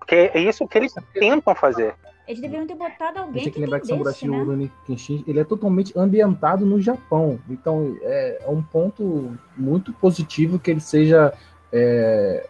Porque 0.00 0.32
é 0.34 0.40
isso 0.40 0.66
que 0.66 0.78
eles 0.78 0.92
tentam 1.14 1.54
fazer. 1.54 1.94
Eles 2.26 2.40
deveriam 2.40 2.66
ter 2.66 2.74
botado 2.74 3.20
alguém 3.20 3.44
tem 3.44 3.44
que 3.44 3.50
que 3.52 3.60
lembrar 3.60 3.78
que 3.78 3.86
Samurai 3.86 4.12
X 4.12 4.28
né? 4.28 4.70
Kenshin, 4.84 5.24
ele 5.28 5.38
é 5.38 5.44
totalmente 5.44 5.96
ambientado 5.96 6.66
no 6.66 6.80
Japão. 6.80 7.38
Então, 7.48 7.96
é, 8.02 8.42
é 8.44 8.50
um 8.50 8.62
ponto 8.62 9.38
muito 9.56 9.92
positivo 9.92 10.58
que 10.58 10.72
ele 10.72 10.80
seja 10.80 11.32
é, 11.72 12.48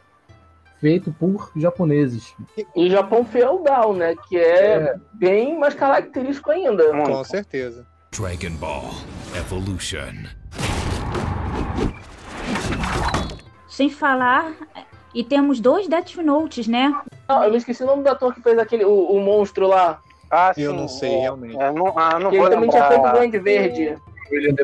feito 0.82 1.12
por 1.12 1.52
japoneses. 1.54 2.34
E 2.74 2.86
o 2.88 2.90
Japão 2.90 3.24
feudal, 3.24 3.94
né? 3.94 4.16
Que 4.28 4.36
é, 4.36 4.96
bem 5.14 5.56
mais 5.56 5.74
característico 5.74 6.50
ainda. 6.50 6.90
Com 6.90 6.96
Muito. 6.96 7.24
certeza. 7.24 7.86
Dragon 8.10 8.50
Ball 8.56 8.90
Evolution. 9.38 10.24
Sem 13.68 13.88
falar. 13.88 14.52
E 15.14 15.22
temos 15.22 15.60
dois 15.60 15.86
Death 15.86 16.16
Notes, 16.16 16.66
né? 16.66 16.92
Não, 17.28 17.44
eu 17.44 17.50
me 17.52 17.58
esqueci 17.58 17.82
o 17.84 17.86
nome 17.86 18.02
do 18.02 18.08
ator 18.08 18.34
que 18.34 18.42
fez 18.42 18.58
aquele, 18.58 18.84
o, 18.84 18.92
o 18.92 19.20
monstro 19.20 19.68
lá. 19.68 20.00
Ah, 20.30 20.52
Eu 20.56 20.72
sim, 20.72 20.76
não 20.76 20.88
sei, 20.88 21.14
é, 21.14 21.20
realmente. 21.20 21.56
é, 21.60 21.70
não, 21.70 21.96
ah, 21.96 22.18
não 22.18 22.32
ele 22.32 22.48
também 22.50 22.70
tinha 22.70 22.88
feito 22.88 23.00
o 23.00 23.04
lembrar. 23.04 23.18
Grande 23.20 23.38
Verde. 23.38 23.94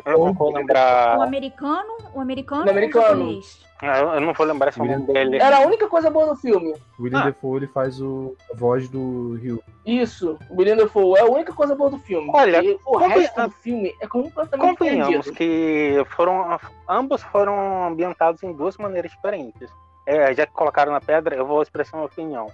Eu 0.07 0.19
não 0.19 0.33
vou 0.33 0.51
O 0.51 0.57
lembrar. 0.57 1.21
americano, 1.21 1.99
o 2.15 2.21
americano, 2.21 2.65
O 2.67 2.71
americano. 2.71 3.05
o 3.05 3.19
japonês? 3.19 3.68
Eu 3.81 4.09
eu 4.15 4.21
não 4.21 4.33
vou 4.33 4.45
lembrar 4.47 4.69
esse 4.71 4.79
nome 4.79 5.07
dele. 5.07 5.37
Era 5.39 5.59
a 5.59 5.61
única 5.61 5.87
coisa 5.89 6.11
boa 6.11 6.27
no 6.27 6.37
filme. 6.37 6.75
William 6.99 7.21
Ah. 7.21 7.25
Defoe 7.27 7.59
ele 7.59 7.67
faz 7.69 8.01
o, 8.01 8.35
a 8.53 8.57
voz 8.57 8.89
do 8.89 9.35
Ryu. 9.37 9.63
Isso, 9.87 10.37
o 10.51 10.57
William 10.59 10.77
Dafoe 10.77 11.17
é 11.19 11.23
a 11.23 11.27
única 11.27 11.53
coisa 11.53 11.75
boa 11.77 11.89
do 11.91 11.99
filme. 11.99 12.29
Olha, 12.35 12.63
E 12.63 12.79
o 12.85 12.97
resto 12.97 13.41
do 13.43 13.51
filme 13.51 13.95
é 14.01 14.07
completamente 14.07 14.77
Convenhamos 14.79 15.31
perdido. 15.31 15.37
que 15.37 16.05
foram 16.17 16.59
ambos 16.89 17.23
foram 17.23 17.87
ambientados 17.87 18.43
em 18.43 18.53
duas 18.53 18.77
maneiras 18.77 19.13
diferentes. 19.13 19.71
É, 20.07 20.35
já 20.35 20.45
que 20.47 20.53
colocaram 20.53 20.91
na 20.91 21.01
pedra, 21.01 21.37
eu 21.37 21.47
vou 21.47 21.63
expressar 21.63 21.99
uma 21.99 22.07
opinião. 22.07 22.47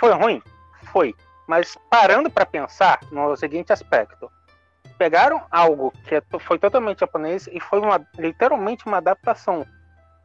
Foi 0.00 0.10
ruim? 0.12 0.42
Foi. 0.92 1.14
Mas 1.46 1.78
parando 1.88 2.28
para 2.28 2.44
pensar 2.44 2.98
no 3.12 3.36
seguinte 3.36 3.72
aspecto. 3.72 4.28
Pegaram 4.98 5.42
algo 5.50 5.92
que 6.08 6.14
é 6.16 6.22
foi 6.40 6.58
totalmente 6.58 7.00
japonês 7.00 7.46
e 7.52 7.60
foi 7.60 7.78
uma, 7.80 8.00
literalmente 8.18 8.86
uma 8.86 8.96
adaptação. 8.96 9.64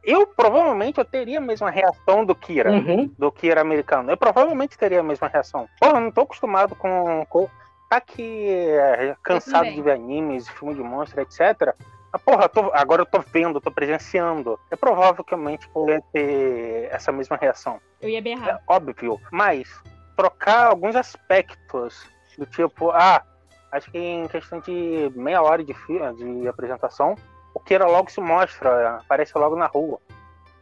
Eu 0.02 0.26
provavelmente 0.26 0.98
eu 0.98 1.04
teria 1.04 1.38
a 1.38 1.40
mesma 1.40 1.70
reação 1.70 2.24
do 2.24 2.34
Kira 2.34 2.72
Uhum. 2.72 3.10
do 3.18 3.30
que 3.30 3.48
era 3.50 3.60
americano. 3.60 4.10
Eu 4.10 4.16
provavelmente 4.16 4.76
teria 4.76 5.00
a 5.00 5.02
mesma 5.02 5.28
reação. 5.28 5.68
Pô, 5.80 5.86
eu 5.88 6.00
não 6.00 6.10
tô 6.10 6.22
acostumado 6.22 6.74
com. 6.74 7.24
com 7.28 7.48
tá 7.88 7.96
aqui 7.98 8.48
é, 8.48 9.14
cansado 9.22 9.70
de 9.70 9.82
ver 9.82 9.92
animes, 9.92 10.48
filme 10.48 10.74
de 10.74 10.82
monstro, 10.82 11.20
etc. 11.20 11.74
Ah, 12.12 12.18
porra, 12.18 12.44
eu 12.44 12.48
tô- 12.48 12.70
agora 12.74 13.02
eu 13.02 13.06
tô 13.06 13.20
vendo, 13.20 13.60
tô 13.60 13.70
presenciando. 13.70 14.58
É 14.70 14.76
provável 14.76 15.22
que 15.22 15.32
eu 15.34 15.38
mente 15.38 15.68
eu 15.74 15.88
ia 15.88 16.02
ter 16.12 16.88
essa 16.90 17.12
mesma 17.12 17.36
reação. 17.36 17.78
Eu 18.00 18.08
ia 18.08 18.20
berrar. 18.22 18.48
É 18.48 18.58
óbvio. 18.66 19.20
Mas 19.30 19.68
trocar 20.16 20.66
alguns 20.68 20.96
aspectos 20.96 22.06
do 22.38 22.44
tipo, 22.46 22.90
ah, 22.90 23.22
acho 23.70 23.90
que 23.90 23.98
em 23.98 24.26
questão 24.28 24.58
de 24.60 25.10
meia 25.14 25.42
hora 25.42 25.62
de, 25.64 25.72
de 25.74 26.48
apresentação, 26.48 27.14
o 27.62 27.64
Kira 27.64 27.86
logo 27.86 28.10
se 28.10 28.20
mostra, 28.20 28.96
aparece 28.96 29.36
logo 29.38 29.56
na 29.56 29.66
rua. 29.66 29.98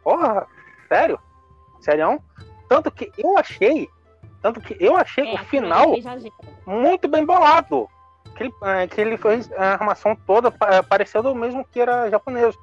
Porra, 0.05 0.47
sério? 0.89 1.19
Sério? 1.81 2.23
Tanto 2.69 2.91
que 2.91 3.11
eu 3.19 3.37
achei, 3.39 3.89
tanto 4.43 4.61
que 4.61 4.77
eu 4.79 4.97
achei 4.97 5.35
É, 5.35 5.35
o 5.35 5.45
final 5.45 5.95
muito 6.67 7.09
bem 7.09 7.25
bolado. 7.25 7.89
Que 8.37 8.45
ele, 8.45 8.55
eh, 8.63 8.87
que 8.87 9.01
ele 9.01 9.17
fez 9.17 9.51
a 9.53 9.73
armação 9.73 10.15
toda 10.15 10.51
pa- 10.51 10.83
parecendo 10.83 11.33
o 11.33 11.35
mesmo 11.35 11.65
que 11.65 11.81
era 11.81 12.09
japonês. 12.11 12.55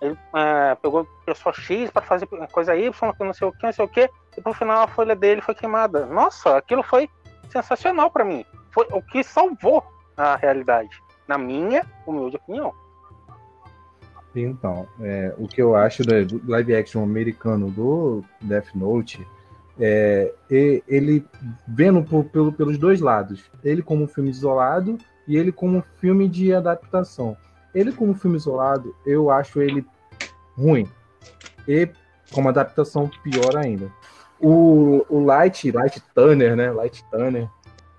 Ele 0.00 0.16
eh, 0.34 0.74
pegou 0.80 1.06
pessoa 1.26 1.52
X 1.52 1.90
para 1.90 2.02
fazer 2.02 2.26
coisa 2.50 2.74
Y, 2.76 2.92
não 3.20 3.32
sei 3.34 3.48
o 3.48 3.52
que, 3.52 3.62
não 3.66 3.72
sei 3.72 3.84
o 3.84 3.88
que, 3.88 4.10
e 4.36 4.40
pro 4.40 4.54
final 4.54 4.82
a 4.82 4.88
folha 4.88 5.14
dele 5.14 5.40
foi 5.40 5.54
queimada. 5.54 6.06
Nossa, 6.06 6.56
aquilo 6.56 6.82
foi 6.82 7.08
sensacional 7.50 8.10
para 8.10 8.24
mim. 8.24 8.44
Foi 8.72 8.86
o 8.90 9.00
que 9.02 9.22
salvou 9.22 9.84
a 10.16 10.36
realidade, 10.36 10.90
na 11.28 11.36
minha 11.38 11.84
humilde 12.06 12.36
opinião. 12.36 12.74
Então, 14.34 14.86
é, 15.00 15.32
o 15.38 15.46
que 15.46 15.62
eu 15.62 15.74
acho 15.76 16.02
do 16.02 16.40
live 16.48 16.74
action 16.74 17.02
americano 17.02 17.70
do 17.70 18.24
Death 18.40 18.74
Note 18.74 19.26
é 19.78 20.32
ele 20.88 21.24
vendo 21.66 22.02
por- 22.02 22.24
pelo- 22.24 22.52
pelos 22.52 22.78
dois 22.78 23.00
lados. 23.00 23.44
Ele 23.62 23.82
como 23.82 24.04
um 24.04 24.08
filme 24.08 24.30
isolado 24.30 24.98
e 25.26 25.36
ele 25.36 25.52
como 25.52 25.78
um 25.78 25.82
filme 26.00 26.28
de 26.28 26.52
adaptação. 26.52 27.36
Ele 27.74 27.92
como 27.92 28.14
filme 28.14 28.36
isolado, 28.36 28.94
eu 29.04 29.30
acho 29.30 29.60
ele 29.60 29.84
ruim. 30.56 30.88
E 31.66 31.88
como 32.30 32.48
adaptação, 32.48 33.10
pior 33.22 33.56
ainda. 33.56 33.90
O, 34.40 35.04
o 35.08 35.24
Light, 35.24 35.70
Light 35.70 36.02
Turner, 36.14 36.54
né? 36.56 36.70
Light 36.70 37.04
Turner, 37.10 37.48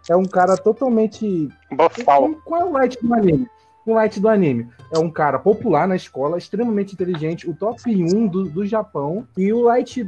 é 0.10 0.15
um 0.15 0.25
cara 0.25 0.56
totalmente 0.56 1.50
Boçal. 1.72 2.36
qual 2.46 2.62
é 2.62 2.65
o 2.65 2.72
light 2.72 2.98
do 3.01 3.13
anime? 3.13 3.48
O 3.86 3.94
light 3.94 4.20
do 4.20 4.27
anime 4.27 4.68
é 4.92 4.98
um 4.98 5.12
cara 5.12 5.38
popular 5.38 5.88
na 5.88 5.96
escola, 5.96 6.38
extremamente 6.38 6.94
inteligente, 6.94 7.48
o 7.50 7.54
top 7.54 7.82
1 7.86 8.27
do, 8.27 8.46
do 8.46 8.65
Japão. 8.65 9.27
E 9.38 9.54
o 9.54 9.62
light 9.62 10.04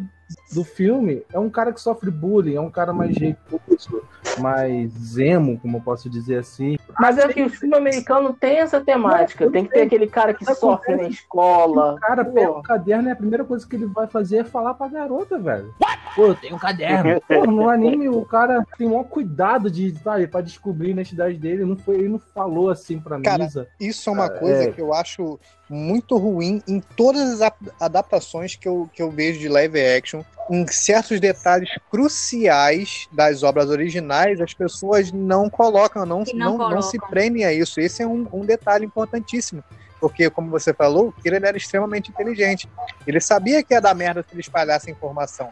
do 0.54 0.64
filme 0.64 1.24
é 1.32 1.38
um 1.38 1.50
cara 1.50 1.72
que 1.72 1.80
sofre 1.80 2.10
bullying, 2.10 2.56
é 2.56 2.62
um 2.62 2.72
cara 2.72 2.92
mais 2.92 3.16
jeitoso, 3.16 4.02
mais 4.40 5.18
emo, 5.18 5.60
como 5.60 5.78
eu 5.78 5.82
posso 5.82 6.10
dizer 6.10 6.38
assim. 6.40 6.78
Mas 7.00 7.18
é 7.18 7.28
que 7.28 7.44
o 7.44 7.50
filme 7.50 7.76
americano 7.76 8.34
tem 8.34 8.58
essa 8.60 8.80
temática. 8.82 9.50
Tem 9.50 9.66
que 9.66 9.72
ter 9.72 9.82
aquele 9.82 10.08
cara 10.08 10.34
que 10.34 10.46
sofre 10.56 10.96
na 10.96 11.04
escola. 11.08 11.94
O 11.94 12.00
cara 12.00 12.26
Pô. 12.26 12.32
pega 12.32 12.52
o 12.52 12.62
caderno 12.62 13.10
e 13.10 13.12
a 13.12 13.16
primeira 13.16 13.44
coisa 13.44 13.68
que 13.68 13.76
ele 13.76 13.86
vai 13.86 14.08
fazer 14.08 14.38
é 14.38 14.44
falar 14.44 14.74
pra 14.74 14.88
garota, 14.88 15.38
velho. 15.38 15.74
Pô, 16.16 16.28
eu 16.28 16.36
tenho 16.36 16.56
um 16.56 16.60
caderno. 16.60 17.22
Pô, 17.28 17.46
no 17.46 17.70
anime 17.70 18.10
o 18.10 18.26
cara 18.26 18.66
tem 18.78 18.88
o 18.88 18.92
maior 18.92 19.04
cuidado 19.06 19.70
de, 19.70 19.92
sabe, 20.00 20.28
pra 20.28 20.42
descobrir 20.42 20.88
a 20.90 20.92
identidade 20.92 21.38
dele. 21.38 21.66
Não 21.66 21.76
foi, 21.76 21.96
ele 21.96 22.10
não 22.10 22.20
falou 22.20 22.70
assim 22.70 23.00
pra 23.00 23.20
Cara, 23.22 23.44
Misa. 23.44 23.68
Isso 23.80 24.10
é 24.10 24.14
uma 24.14 24.26
Ah, 24.26 24.30
coisa 24.30 24.64
é. 24.64 24.72
que 24.72 24.82
eu 24.82 24.94
acho 24.94 25.40
muito 25.70 26.18
ruim 26.18 26.62
em 26.68 26.80
todas 26.80 27.30
as 27.34 27.42
ap- 27.42 27.58
adaptações 27.80 28.56
que 28.56 28.68
eu, 28.68 28.90
que 28.94 29.02
eu 29.02 29.12
vejo 29.12 29.40
de 29.40 29.50
live 29.50 29.80
action. 29.80 30.22
Em 30.50 30.66
certos 30.68 31.20
detalhes 31.20 31.70
cruciais 31.92 33.08
das 33.12 33.44
obras 33.44 33.70
originais, 33.70 34.40
as 34.42 34.54
pessoas 34.54 35.12
não 35.12 35.50
colocam, 35.50 36.06
não, 36.06 36.24
não 36.34 36.58
não, 36.58 36.70
não 36.70 36.82
se 36.82 36.98
colocam. 36.98 37.10
prendem 37.10 37.44
a 37.46 37.54
isso. 37.54 37.80
Esse 37.80 38.02
é 38.04 38.08
um, 38.08 38.28
um 38.32 38.46
detalhe 38.46 38.86
importantíssimo. 38.86 39.64
Porque, 40.00 40.30
como 40.30 40.50
você 40.50 40.74
falou, 40.74 41.08
o 41.08 41.12
Kira 41.12 41.38
ele 41.38 41.48
era 41.48 41.58
extremamente 41.58 42.12
inteligente. 42.12 42.70
Ele 43.06 43.20
sabia 43.20 43.64
que 43.64 43.74
ia 43.74 43.82
dar 43.82 43.96
merda 43.96 44.22
se 44.24 44.34
ele 44.34 44.42
espalhasse 44.42 44.90
a 44.90 44.94
informação. 44.94 45.50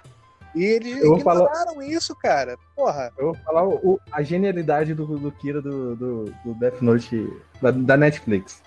E 0.54 0.64
eles 0.64 0.98
Eu 1.02 1.10
vou 1.10 1.20
falar- 1.20 1.46
ignoraram 1.50 1.82
isso, 1.82 2.16
cara. 2.16 2.56
Porra. 2.76 3.12
Eu 3.18 3.26
vou 3.34 3.36
falar 3.44 3.64
o- 3.68 3.76
o- 3.84 4.00
a 4.12 4.22
genialidade 4.22 4.94
do, 4.94 5.06
do 5.18 5.32
Kira 5.32 5.62
do, 5.62 5.96
do, 5.96 6.26
do 6.46 6.54
Death 6.54 6.80
Note 6.82 7.28
da, 7.62 7.72
da 7.72 7.98
Netflix. 7.98 8.62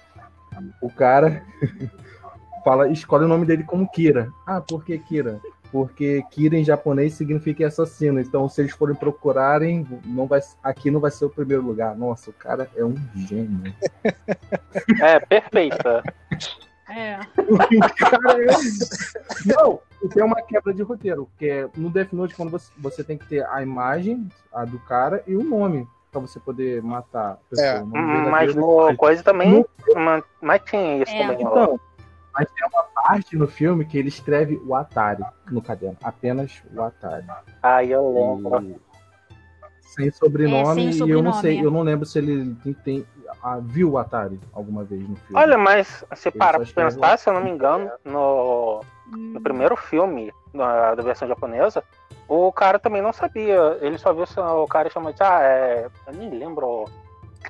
O 0.81 0.91
cara 0.91 1.43
fala, 2.65 2.88
escolhe 2.88 3.25
o 3.25 3.29
nome 3.29 3.47
dele 3.47 3.65
como 3.65 3.91
Kira. 3.91 4.31
Ah, 4.47 4.61
por 4.61 4.85
que 4.85 4.99
Kira? 4.99 5.41
Porque 5.71 6.23
Kira 6.31 6.57
em 6.57 6.65
japonês 6.65 7.15
significa 7.15 7.67
assassino. 7.67 8.21
Então, 8.21 8.49
se 8.49 8.61
eles 8.61 8.73
forem 8.73 8.95
procurarem, 8.95 9.87
não 10.05 10.27
vai, 10.27 10.41
aqui 10.62 10.91
não 10.91 11.00
vai 11.00 11.11
ser 11.11 11.27
o 11.27 11.31
primeiro 11.31 11.62
lugar. 11.62 11.97
Nossa, 11.97 12.31
o 12.31 12.33
cara 12.33 12.71
é 12.77 12.85
um 12.85 12.95
gênio. 13.15 13.75
É, 15.03 15.19
perfeita. 15.19 16.03
É. 16.88 17.19
Cara 17.99 18.43
é. 18.43 18.47
Não, 19.45 19.81
tem 20.12 20.23
uma 20.23 20.41
quebra 20.41 20.73
de 20.73 20.83
roteiro, 20.83 21.29
que 21.38 21.49
é 21.49 21.69
no 21.77 21.91
Death 21.91 22.12
Note, 22.12 22.35
quando 22.35 22.50
você, 22.50 22.73
você 22.79 23.05
tem 23.05 23.19
que 23.19 23.27
ter 23.27 23.47
a 23.47 23.62
imagem 23.62 24.29
a 24.53 24.65
do 24.65 24.79
cara 24.81 25.23
e 25.27 25.37
o 25.37 25.45
nome 25.45 25.87
pra 26.11 26.21
você 26.21 26.41
poder 26.41 26.83
matar 26.83 27.33
a 27.33 27.37
pessoa. 27.50 27.67
É. 27.69 27.83
O 27.83 27.87
nome 27.87 27.99
Hum, 27.99 28.31
Mas 28.31 28.55
no 28.55 28.97
coisa 28.97 29.23
também. 29.23 29.65
uma- 29.95 30.23
Mas 30.41 30.62
tinha 30.65 31.03
isso 31.03 31.12
É. 31.12 31.27
também. 31.27 31.47
ó. 31.47 31.50
Então, 31.50 31.81
mas 32.35 32.50
tem 32.53 32.69
uma 32.69 32.83
parte 33.03 33.37
no 33.37 33.47
filme 33.49 33.85
que 33.85 33.99
ele 33.99 34.09
escreve 34.09 34.61
o 34.65 34.75
Atari 34.75 35.23
no 35.50 35.61
caderno. 35.61 35.97
Apenas 36.03 36.62
o 36.75 36.83
Atari. 36.83 37.27
Aí 37.62 37.91
eu 37.91 38.12
lembro. 38.12 38.62
E- 38.62 38.88
Sem 39.81 40.11
sobrenome, 40.12 40.88
É, 40.88 40.93
sem 40.93 41.07
e 41.07 41.11
eu 41.11 41.23
não 41.23 41.33
sobrenome, 41.33 41.41
sei, 41.41 41.59
é. 41.59 41.65
eu 41.65 41.71
não 41.71 41.81
lembro 41.83 42.05
se 42.07 42.19
ele 42.19 42.55
tem, 42.62 42.73
tem- 42.75 43.07
ah, 43.43 43.59
viu 43.61 43.93
o 43.93 43.99
Atari 43.99 44.38
alguma 44.53 44.85
vez 44.85 45.00
no 45.09 45.17
filme. 45.17 45.43
Olha, 45.43 45.57
mas 45.59 46.05
parar 46.38 46.65
só 46.65 46.73
pra 46.75 46.85
pensar, 46.85 47.19
se 47.19 47.29
eu 47.29 47.33
não 47.35 47.43
me 47.43 47.50
engano, 47.50 47.91
no, 48.05 48.81
no 49.11 49.41
primeiro 49.41 49.77
filme 49.77 50.33
da, 50.55 50.95
da 50.95 51.03
versão 51.03 51.27
japonesa, 51.29 51.83
o 52.29 52.53
cara 52.53 52.79
também 52.79 53.00
não 53.03 53.12
sabia. 53.12 53.79
Ele 53.81 53.97
só 53.99 54.12
viu 54.12 54.25
o 54.62 54.67
cara 54.67 54.91
chamou 54.91 55.12
de. 55.12 55.23
Ah, 55.23 55.41
é. 55.43 55.88
Eu 56.07 56.12
nem 56.15 56.31
lembro. 56.31 56.85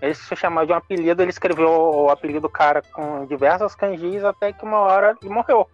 Ele 0.03 0.15
se 0.15 0.37
chamava 0.37 0.67
de 0.67 0.73
um 0.73 0.77
apelido, 0.77 1.23
ele 1.23 1.31
escreveu 1.31 1.69
o 1.69 2.11
apelido 2.11 2.41
do 2.43 2.49
cara 2.49 2.83
com 2.93 3.25
diversas 3.27 3.75
kanjis 3.75 4.23
até 4.23 4.53
que 4.53 4.65
uma 4.65 4.79
hora 4.79 5.17
ele 5.23 5.33
morreu. 5.33 5.67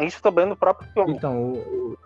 Isso 0.00 0.22
também 0.22 0.46
no 0.46 0.56
próprio 0.56 0.90
filme. 0.92 1.12
Então, 1.12 1.36
o, 1.36 1.56
o- 1.58 1.98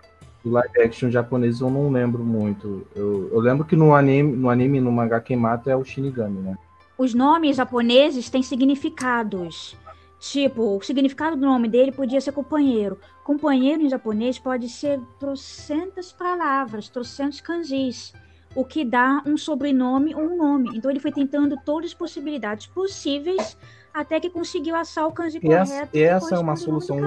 o 0.45 0.51
live 0.51 0.83
action 0.83 1.09
japonês 1.09 1.61
eu 1.61 1.71
não 1.71 1.89
lembro 1.91 2.25
muito. 2.25 2.85
Eu, 2.97 3.31
eu 3.33 3.39
lembro 3.39 3.65
que 3.65 3.77
no 3.77 3.95
anime, 3.95 4.35
no 4.37 4.51
anime, 4.51 4.81
no 4.81 4.91
mangá, 4.91 5.21
quem 5.21 5.37
mata 5.37 5.71
é 5.71 5.77
o 5.77 5.85
Shinigami, 5.85 6.41
né? 6.41 6.59
Os 6.99 7.15
nomes 7.15 7.57
japoneses 7.57 8.29
têm 8.29 8.43
significados. 8.43 9.77
Tipo, 10.23 10.77
o 10.77 10.83
significado 10.83 11.35
do 11.35 11.45
nome 11.45 11.69
dele 11.69 11.91
podia 11.91 12.21
ser 12.21 12.31
companheiro. 12.31 12.97
Companheiro 13.25 13.83
em 13.83 13.89
japonês 13.89 14.39
pode 14.39 14.69
ser 14.69 15.01
trocentas 15.19 16.13
palavras, 16.13 16.89
trocentos 16.89 17.41
kanjis, 17.41 18.13
o 18.55 18.65
que 18.65 18.85
dá 18.85 19.21
um 19.27 19.37
sobrenome 19.37 20.15
ou 20.15 20.23
um 20.23 20.37
nome. 20.37 20.71
Então 20.77 20.89
ele 20.89 21.01
foi 21.01 21.11
tentando 21.11 21.59
todas 21.65 21.91
as 21.91 21.95
possibilidades 21.95 22.69
possíveis 22.69 23.59
até 23.93 24.21
que 24.21 24.31
conseguiu 24.31 24.77
achar 24.77 25.09
o 25.09 25.13
kanji 25.13 25.39
E 25.39 25.41
correto. 25.41 25.73
essa, 25.73 25.89
e 25.93 26.03
essa 26.05 26.37
é 26.37 26.39
uma 26.39 26.55
solução 26.55 26.99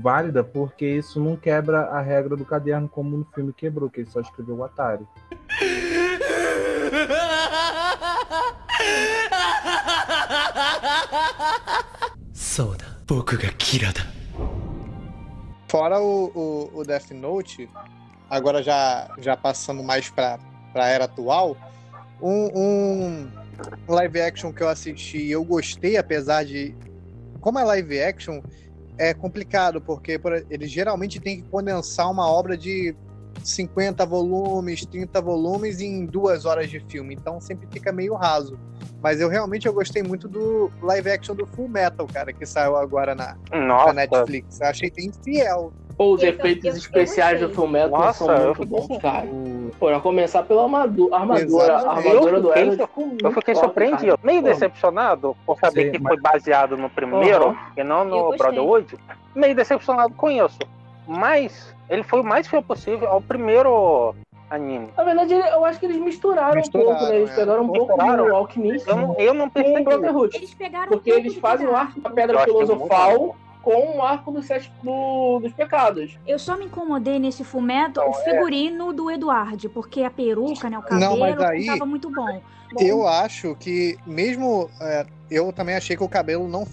válida, 0.00 0.44
porque 0.44 0.86
isso 0.86 1.18
não 1.18 1.34
quebra 1.34 1.86
a 1.86 2.00
regra 2.00 2.36
do 2.36 2.44
caderno 2.44 2.88
como 2.88 3.16
no 3.16 3.24
filme 3.34 3.52
quebrou, 3.52 3.90
que 3.90 4.02
ele 4.02 4.10
só 4.10 4.20
escreveu 4.20 4.58
o 4.58 4.62
Atari. 4.62 5.04
Fora 15.68 16.00
o, 16.00 16.26
o, 16.34 16.78
o 16.80 16.82
Death 16.82 17.12
Note, 17.12 17.70
agora 18.28 18.62
já, 18.64 19.14
já 19.20 19.36
passando 19.36 19.80
mais 19.80 20.10
pra, 20.10 20.40
pra 20.72 20.88
era 20.88 21.04
atual, 21.04 21.56
um, 22.20 22.48
um 22.58 23.30
live 23.86 24.20
action 24.20 24.52
que 24.52 24.60
eu 24.60 24.68
assisti 24.68 25.18
e 25.18 25.30
eu 25.30 25.44
gostei, 25.44 25.96
apesar 25.96 26.44
de. 26.44 26.74
Como 27.40 27.60
é 27.60 27.64
live 27.64 28.02
action, 28.02 28.40
é 28.98 29.14
complicado, 29.14 29.80
porque 29.80 30.18
por- 30.18 30.44
eles 30.50 30.68
geralmente 30.68 31.20
têm 31.20 31.40
que 31.40 31.48
condensar 31.48 32.10
uma 32.10 32.26
obra 32.28 32.56
de 32.56 32.96
50 33.48 34.04
volumes, 34.04 34.84
30 34.84 35.20
volumes 35.22 35.80
em 35.80 36.04
duas 36.04 36.44
horas 36.44 36.68
de 36.70 36.80
filme, 36.80 37.14
então 37.14 37.40
sempre 37.40 37.66
fica 37.70 37.90
meio 37.90 38.14
raso. 38.14 38.58
Mas 39.02 39.20
eu 39.20 39.28
realmente 39.28 39.66
eu 39.66 39.72
gostei 39.72 40.02
muito 40.02 40.28
do 40.28 40.70
live 40.82 41.10
action 41.10 41.34
do 41.34 41.46
Full 41.46 41.68
Metal, 41.68 42.06
cara, 42.12 42.32
que 42.32 42.44
saiu 42.44 42.76
agora 42.76 43.14
na, 43.14 43.36
na 43.52 43.92
Netflix. 43.92 44.60
Eu 44.60 44.66
achei 44.68 44.90
bem 44.90 45.10
fiel. 45.24 45.72
Ou 45.96 46.14
os 46.14 46.22
efeitos 46.22 46.76
especiais 46.76 47.40
do 47.40 47.46
gostei. 47.46 47.56
Fullmetal 47.56 47.90
Nossa, 47.90 48.24
são 48.24 48.44
muito 48.44 48.66
bons, 48.66 48.98
cara. 49.02 49.26
O- 49.26 49.58
Pô, 49.80 49.88
a 49.88 50.00
começar 50.00 50.42
pela 50.44 50.62
armadura. 50.62 51.14
Armadura, 51.16 51.76
armadura 51.76 52.40
do 52.40 52.48
Eu 52.48 52.54
fiquei- 52.54 52.64
muito 53.04 53.26
eu 53.26 53.32
fiquei 53.32 53.54
surpreendido, 53.56 54.16
cara. 54.16 54.20
meio 54.22 54.40
Pô, 54.42 54.48
decepcionado 54.48 55.36
por 55.44 55.58
saber 55.58 55.86
Sim, 55.86 55.90
que 55.92 55.98
mas- 55.98 56.12
foi 56.14 56.22
baseado 56.22 56.76
no 56.76 56.88
primeiro 56.88 57.46
Aham. 57.48 57.56
e 57.76 57.82
não 57.84 58.04
no. 58.04 58.36
Brotherhood. 58.36 58.96
Meio 59.34 59.54
decepcionado 59.56 60.14
com 60.14 60.30
isso. 60.30 60.58
Mas 61.08 61.74
ele 61.88 62.02
foi 62.02 62.20
o 62.20 62.24
mais 62.24 62.46
fiel 62.46 62.62
possível 62.62 63.08
ao 63.08 63.20
primeiro 63.22 64.14
anime. 64.50 64.88
Na 64.96 65.04
verdade, 65.04 65.32
eu 65.34 65.64
acho 65.64 65.80
que 65.80 65.86
eles 65.86 65.96
misturaram, 65.96 66.56
Misturaram, 66.56 66.90
um 66.90 66.96
pouco, 66.98 67.10
né? 67.12 67.16
Eles 67.18 67.30
é. 67.30 67.34
pegaram 67.34 67.62
um 67.64 67.68
pouco 67.68 67.96
do 67.96 68.34
Alchemist 68.36 68.86
Eu 68.86 68.96
não, 68.96 69.14
eu 69.18 69.34
não 69.34 69.48
com 69.50 69.60
o 69.60 69.64
percebi. 69.64 69.84
Brotherhood. 69.84 70.36
Eles 70.36 70.54
pegaram 70.54 70.88
Porque 70.88 71.10
um 71.10 71.14
pouco 71.14 71.26
eles 71.28 71.38
fazem 71.38 71.66
o 71.66 71.74
arco 71.74 72.00
da 72.00 72.10
Pedra 72.10 72.40
é 72.40 72.44
Filosofal 72.44 73.36
com 73.62 73.96
o 73.98 74.02
arco 74.02 74.30
dos, 74.30 74.46
sete, 74.46 74.70
do- 74.82 75.40
dos 75.40 75.52
pecados. 75.52 76.16
Eu 76.26 76.38
só 76.38 76.56
me 76.56 76.66
incomodei 76.66 77.18
nesse 77.18 77.42
fumeto 77.42 78.00
o 78.00 78.12
figurino 78.14 78.92
do 78.92 79.10
Eduardo, 79.10 79.68
porque 79.70 80.02
a 80.02 80.10
peruca, 80.10 80.70
né, 80.70 80.78
o 80.78 80.82
cabelo, 80.82 81.00
Não, 81.00 81.18
mas 81.18 81.40
aí- 81.40 81.66
não 81.66 81.74
tava 81.78 81.86
muito 81.86 82.10
bom. 82.10 82.40
Eu 82.78 83.06
acho 83.08 83.54
que, 83.56 83.96
mesmo. 84.06 84.70
é, 84.80 85.06
eu 85.30 85.50
também 85.52 85.74
achei 85.74 85.96
que 85.96 86.04
o 86.04 86.08
cabelo 86.08 86.46
não 86.46 86.64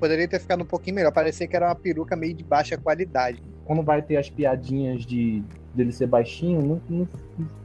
poderia 0.00 0.26
ter 0.26 0.38
ficado 0.40 0.62
um 0.62 0.66
pouquinho 0.66 0.96
melhor. 0.96 1.12
Parecia 1.12 1.46
que 1.46 1.54
era 1.54 1.66
uma 1.68 1.74
peruca 1.74 2.16
meio 2.16 2.32
de 2.34 2.42
baixa 2.42 2.76
qualidade. 2.76 3.42
Quando 3.64 3.82
vai 3.82 4.02
ter 4.02 4.16
as 4.16 4.28
piadinhas 4.28 5.04
de 5.06 5.42
dele 5.74 5.90
ser 5.90 6.06
baixinho, 6.06 6.60
não, 6.60 6.80
não- 6.88 7.08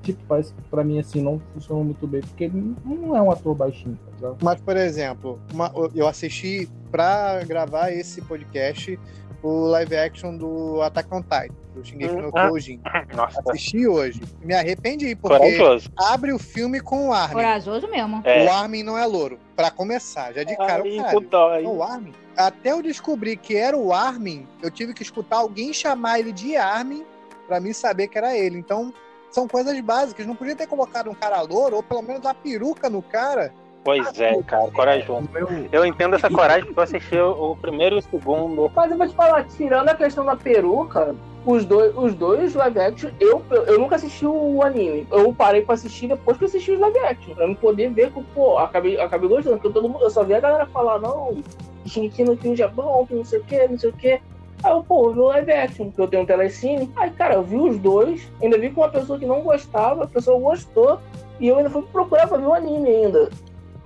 tipo, 0.02 0.20
parece 0.28 0.54
que 0.54 0.62
pra 0.70 0.82
mim 0.84 0.98
assim, 1.00 1.22
não 1.22 1.40
funcionou 1.54 1.84
muito 1.84 2.08
bem, 2.08 2.22
porque 2.22 2.46
ele 2.46 2.74
não 2.86 3.16
é 3.16 3.22
um 3.22 3.30
ator 3.30 3.54
baixinho, 3.54 4.00
tá? 4.22 4.34
Mas, 4.42 4.62
por 4.62 4.78
exemplo, 4.78 5.40
uma- 5.54 5.72
eu 5.94 6.08
assisti 6.08 6.70
pra 6.90 7.44
gravar 7.44 7.92
esse 7.92 8.22
podcast 8.22 8.98
o 9.44 9.66
live 9.68 9.96
action 9.96 10.36
do 10.36 10.82
Attack 10.82 11.08
on 11.14 11.22
Titan, 11.22 11.54
do 11.76 11.84
Shingeki 11.86 12.16
no 12.16 12.30
Ah. 12.36 12.48
Kyojin. 12.48 12.82
Nossa, 13.16 13.42
Assisti 13.48 13.88
hoje. 13.88 14.22
Me 14.42 14.54
arrependi, 14.56 15.16
porque 15.16 15.38
corajoso. 15.38 15.90
abre 15.98 16.34
o 16.34 16.40
filme 16.40 16.80
com 16.82 17.10
o 17.10 17.14
Armin. 17.14 17.36
Corajoso 17.36 17.88
mesmo. 17.88 18.22
É. 18.26 18.46
O 18.46 18.52
Armin 18.52 18.84
não 18.84 18.98
é 18.98 19.06
louro. 19.06 19.40
Pra 19.56 19.70
começar, 19.72 20.34
já 20.34 20.44
de 20.44 20.56
cara 20.58 20.84
Aí, 20.84 20.98
o 21.00 21.02
cara. 21.04 21.14
com 21.14 21.22
dó, 21.24 21.50
aí. 21.52 21.66
O 21.66 21.84
Armin. 21.84 22.14
Até 22.36 22.72
eu 22.72 22.82
descobrir 22.82 23.38
que 23.38 23.56
era 23.56 23.76
o 23.78 23.94
Armin, 23.94 24.48
eu 24.62 24.70
tive 24.70 24.94
que 24.94 25.02
escutar 25.04 25.38
alguém 25.38 25.74
chamar 25.74 26.20
ele 26.20 26.32
de 26.32 26.56
Armin 26.56 27.04
pra 27.48 27.60
mim 27.60 27.74
saber 27.74 28.08
que 28.08 28.18
era 28.18 28.36
ele. 28.38 28.58
Então, 28.60 28.94
são 29.32 29.48
coisas 29.48 29.80
básicas. 29.82 30.26
Não 30.28 30.36
podia 30.36 30.56
ter 30.56 30.68
colocado 30.68 31.10
um 31.10 31.14
cara 31.16 31.42
louro, 31.42 31.78
ou 31.78 31.84
pelo 31.84 32.02
menos 32.02 32.22
uma 32.22 32.34
peruca 32.34 32.90
no 32.90 33.02
cara. 33.02 33.54
Pois 33.88 34.20
é, 34.20 34.44
cara, 34.44 34.70
corajoso. 34.70 35.30
O 35.34 35.70
Eu 35.72 35.86
entendo 35.86 36.14
essa 36.14 36.30
coragem 36.30 36.66
porque 36.66 36.78
eu 36.78 36.84
assisti 36.84 37.18
o 37.18 37.52
o 37.52 37.56
primeiro 37.56 37.96
e 37.96 38.00
o 38.00 38.02
segundo. 38.02 38.70
Mas 38.76 38.92
eu 38.92 38.98
vou 38.98 39.08
te 39.08 39.16
falar, 39.16 39.46
tirando 39.46 39.88
a 39.88 39.96
questão 39.96 40.26
da 40.26 40.36
peruca, 40.36 41.16
os 41.46 41.64
dois, 41.64 41.96
os 41.96 42.14
dois 42.14 42.54
live 42.54 42.80
action, 42.80 43.12
eu, 43.18 43.42
eu 43.66 43.80
nunca 43.80 43.96
assisti 43.96 44.26
o 44.26 44.62
anime. 44.62 45.08
Eu 45.10 45.34
parei 45.34 45.62
pra 45.62 45.76
assistir 45.76 46.10
depois 46.10 46.38
que 46.38 46.44
eu 46.44 46.50
assisti 46.50 46.72
os 46.72 46.80
live 46.82 47.00
action. 47.00 47.34
Pra 47.34 47.48
eu 47.48 47.56
poder 47.56 47.90
ver 47.92 48.12
que, 48.12 48.22
pô, 48.36 48.58
acabei, 48.58 49.00
acabei 49.00 49.30
gostando. 49.30 49.56
Porque 49.56 49.74
todo 49.74 49.88
mundo, 49.88 50.04
eu 50.04 50.10
só 50.10 50.22
vi 50.22 50.34
a 50.34 50.42
galera 50.42 50.66
falar, 50.66 51.00
não, 51.00 51.38
Shingeki 51.86 52.26
no 52.26 52.36
Kyojin 52.36 52.64
é 52.64 52.68
bom, 52.68 53.06
que 53.06 53.16
não 53.16 53.24
sei 53.24 53.40
o 53.40 53.44
que, 53.46 53.68
não 53.70 53.78
sei 53.78 53.90
o 53.90 53.94
que. 53.94 54.20
Aí 54.64 54.72
eu, 54.72 54.84
pô, 54.84 55.08
eu 55.08 55.14
vi 55.14 55.20
o 55.20 55.28
live 55.28 55.52
action, 55.54 55.86
porque 55.86 56.02
eu 56.02 56.08
tenho 56.10 56.24
um 56.24 56.26
telecine. 56.26 56.92
Aí, 56.98 57.10
cara, 57.12 57.36
eu 57.36 57.44
vi 57.44 57.56
os 57.56 57.78
dois, 57.78 58.30
ainda 58.44 58.58
vi 58.58 58.70
com 58.70 58.82
uma 58.82 58.90
pessoa 58.90 59.18
que 59.18 59.26
não 59.26 59.44
gostava, 59.44 60.04
a 60.04 60.08
pessoa 60.08 60.38
gostou, 60.38 61.00
e 61.40 61.48
eu 61.48 61.56
ainda 61.56 61.70
fui 61.70 61.84
procurar 61.84 62.28
pra 62.28 62.38
ver 62.38 62.48
o 62.48 62.54
anime 62.54 62.90
ainda. 62.90 63.30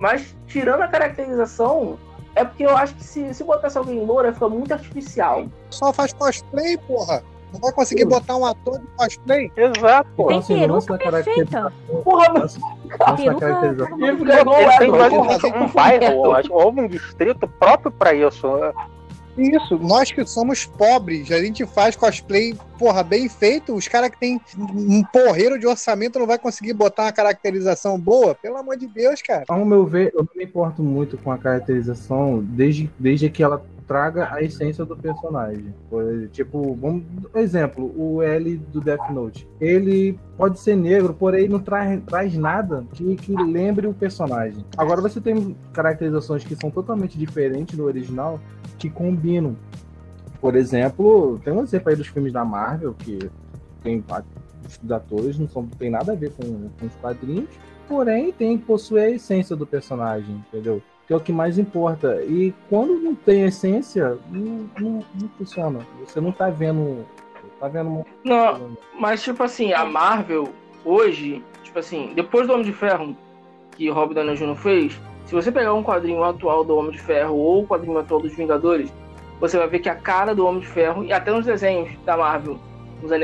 Mas, 0.02 0.34
tirando 0.48 0.80
a 0.82 0.88
caracterização, 0.88 1.96
é 2.34 2.44
porque 2.44 2.64
eu 2.64 2.76
acho 2.76 2.92
que 2.96 3.04
se, 3.04 3.32
se 3.32 3.44
botasse 3.44 3.78
alguém 3.78 4.04
loura, 4.04 4.32
fica 4.32 4.48
muito 4.48 4.72
artificial. 4.72 5.46
Só 5.70 5.92
faz 5.92 6.12
cosplay, 6.12 6.76
porra. 6.76 7.22
Não 7.52 7.60
vai 7.60 7.70
conseguir 7.70 8.06
botar 8.06 8.36
um 8.36 8.44
ator 8.44 8.80
de 8.80 8.86
cosplay? 8.96 9.52
Exato. 9.56 10.10
então, 10.14 10.26
Tem 10.26 10.38
assim, 10.38 10.58
peruca 10.58 10.98
perfeita. 10.98 11.10
caracterização, 11.12 12.02
Porra, 12.02 12.24
Peruca- 12.32 12.98
caracterização, 12.98 14.00
ele 14.08 14.16
fica 14.18 14.40
igual 14.40 14.56
o 14.56 14.60
Ele 14.60 14.78
tem 14.78 14.90
quase 14.90 15.46
um, 15.46 15.68
bairro, 15.68 16.42
houve 16.50 16.80
um 16.80 16.88
distrito 16.88 17.46
próprio 17.46 17.92
pra 17.92 18.12
isso. 18.12 18.48
Isso, 19.38 19.78
nós 19.78 20.10
que 20.10 20.26
somos 20.26 20.66
pobres, 20.66 21.30
a 21.30 21.38
gente 21.38 21.64
faz 21.64 21.94
cosplay 21.94 22.58
porra, 22.82 23.04
bem 23.04 23.28
feito, 23.28 23.76
os 23.76 23.86
caras 23.86 24.10
que 24.10 24.18
tem 24.18 24.40
um 24.58 25.04
porreiro 25.04 25.56
de 25.56 25.68
orçamento 25.68 26.18
não 26.18 26.26
vai 26.26 26.36
conseguir 26.36 26.72
botar 26.72 27.04
uma 27.04 27.12
caracterização 27.12 27.96
boa? 27.96 28.34
Pelo 28.34 28.56
amor 28.56 28.76
de 28.76 28.88
Deus, 28.88 29.22
cara. 29.22 29.44
Ao 29.48 29.64
meu 29.64 29.86
ver, 29.86 30.10
eu 30.12 30.24
não 30.24 30.28
me 30.34 30.42
importo 30.42 30.82
muito 30.82 31.16
com 31.16 31.30
a 31.30 31.38
caracterização, 31.38 32.42
desde, 32.42 32.90
desde 32.98 33.30
que 33.30 33.40
ela 33.40 33.64
traga 33.86 34.34
a 34.34 34.42
essência 34.42 34.84
do 34.84 34.96
personagem. 34.96 35.72
Tipo, 36.32 36.74
vamos, 36.74 37.04
exemplo, 37.36 37.94
o 37.96 38.20
L 38.20 38.56
do 38.72 38.80
Death 38.80 39.10
Note. 39.10 39.48
Ele 39.60 40.18
pode 40.36 40.58
ser 40.58 40.74
negro, 40.74 41.14
porém 41.14 41.48
não 41.48 41.60
traz, 41.60 42.02
traz 42.04 42.36
nada 42.36 42.84
que, 42.94 43.14
que 43.14 43.32
lembre 43.32 43.86
o 43.86 43.94
personagem. 43.94 44.64
Agora 44.76 45.00
você 45.00 45.20
tem 45.20 45.56
caracterizações 45.72 46.42
que 46.42 46.56
são 46.56 46.68
totalmente 46.68 47.16
diferentes 47.16 47.76
do 47.76 47.84
original, 47.84 48.40
que 48.76 48.90
combinam. 48.90 49.56
Por 50.42 50.56
exemplo, 50.56 51.40
tem 51.42 51.52
um 51.52 51.62
exemplo 51.62 51.88
aí 51.88 51.96
dos 51.96 52.08
filmes 52.08 52.32
da 52.32 52.44
Marvel, 52.44 52.92
que 52.94 53.18
tem 53.82 54.04
os 54.82 54.90
atores 54.90 55.38
não 55.38 55.48
são, 55.48 55.66
tem 55.66 55.88
nada 55.88 56.12
a 56.12 56.14
ver 56.14 56.32
com, 56.32 56.68
com 56.68 56.86
os 56.86 56.94
quadrinhos, 56.96 57.48
porém 57.88 58.30
tem 58.32 58.58
possui 58.58 59.00
a 59.00 59.08
essência 59.08 59.56
do 59.56 59.66
personagem, 59.66 60.44
entendeu? 60.48 60.82
que 61.06 61.12
é 61.12 61.16
o 61.16 61.20
que 61.20 61.32
mais 61.32 61.58
importa. 61.58 62.22
E 62.22 62.54
quando 62.68 62.94
não 62.94 63.14
tem 63.14 63.42
essência, 63.42 64.18
não, 64.30 64.68
não, 64.78 65.04
não 65.20 65.28
funciona. 65.36 65.80
Você 66.00 66.20
não 66.20 66.32
tá 66.32 66.48
vendo. 66.48 67.04
Tá 67.60 67.68
vendo 67.68 67.90
uma... 67.90 68.04
Não, 68.24 68.76
mas 68.98 69.22
tipo 69.22 69.42
assim, 69.42 69.72
a 69.72 69.84
Marvel 69.84 70.48
hoje, 70.84 71.44
tipo 71.62 71.78
assim, 71.78 72.12
depois 72.14 72.46
do 72.46 72.52
Homem 72.54 72.66
de 72.66 72.72
Ferro 72.72 73.16
que 73.72 73.88
Robert 73.88 74.14
Downey 74.14 74.36
Jr. 74.36 74.56
fez, 74.56 75.00
se 75.26 75.34
você 75.34 75.50
pegar 75.50 75.72
um 75.72 75.82
quadrinho 75.82 76.22
atual 76.24 76.64
do 76.64 76.76
Homem 76.76 76.92
de 76.92 77.00
Ferro 77.00 77.36
ou 77.36 77.62
o 77.62 77.66
quadrinho 77.66 77.96
atual 77.98 78.20
dos 78.20 78.34
Vingadores, 78.34 78.92
você 79.42 79.58
vai 79.58 79.66
ver 79.66 79.80
que 79.80 79.88
a 79.88 79.96
cara 79.96 80.36
do 80.36 80.46
Homem 80.46 80.60
de 80.60 80.68
Ferro, 80.68 81.02
e 81.02 81.12
até 81.12 81.32
nos 81.32 81.44
desenhos 81.44 81.90
da 82.06 82.16
Marvel, 82.16 82.60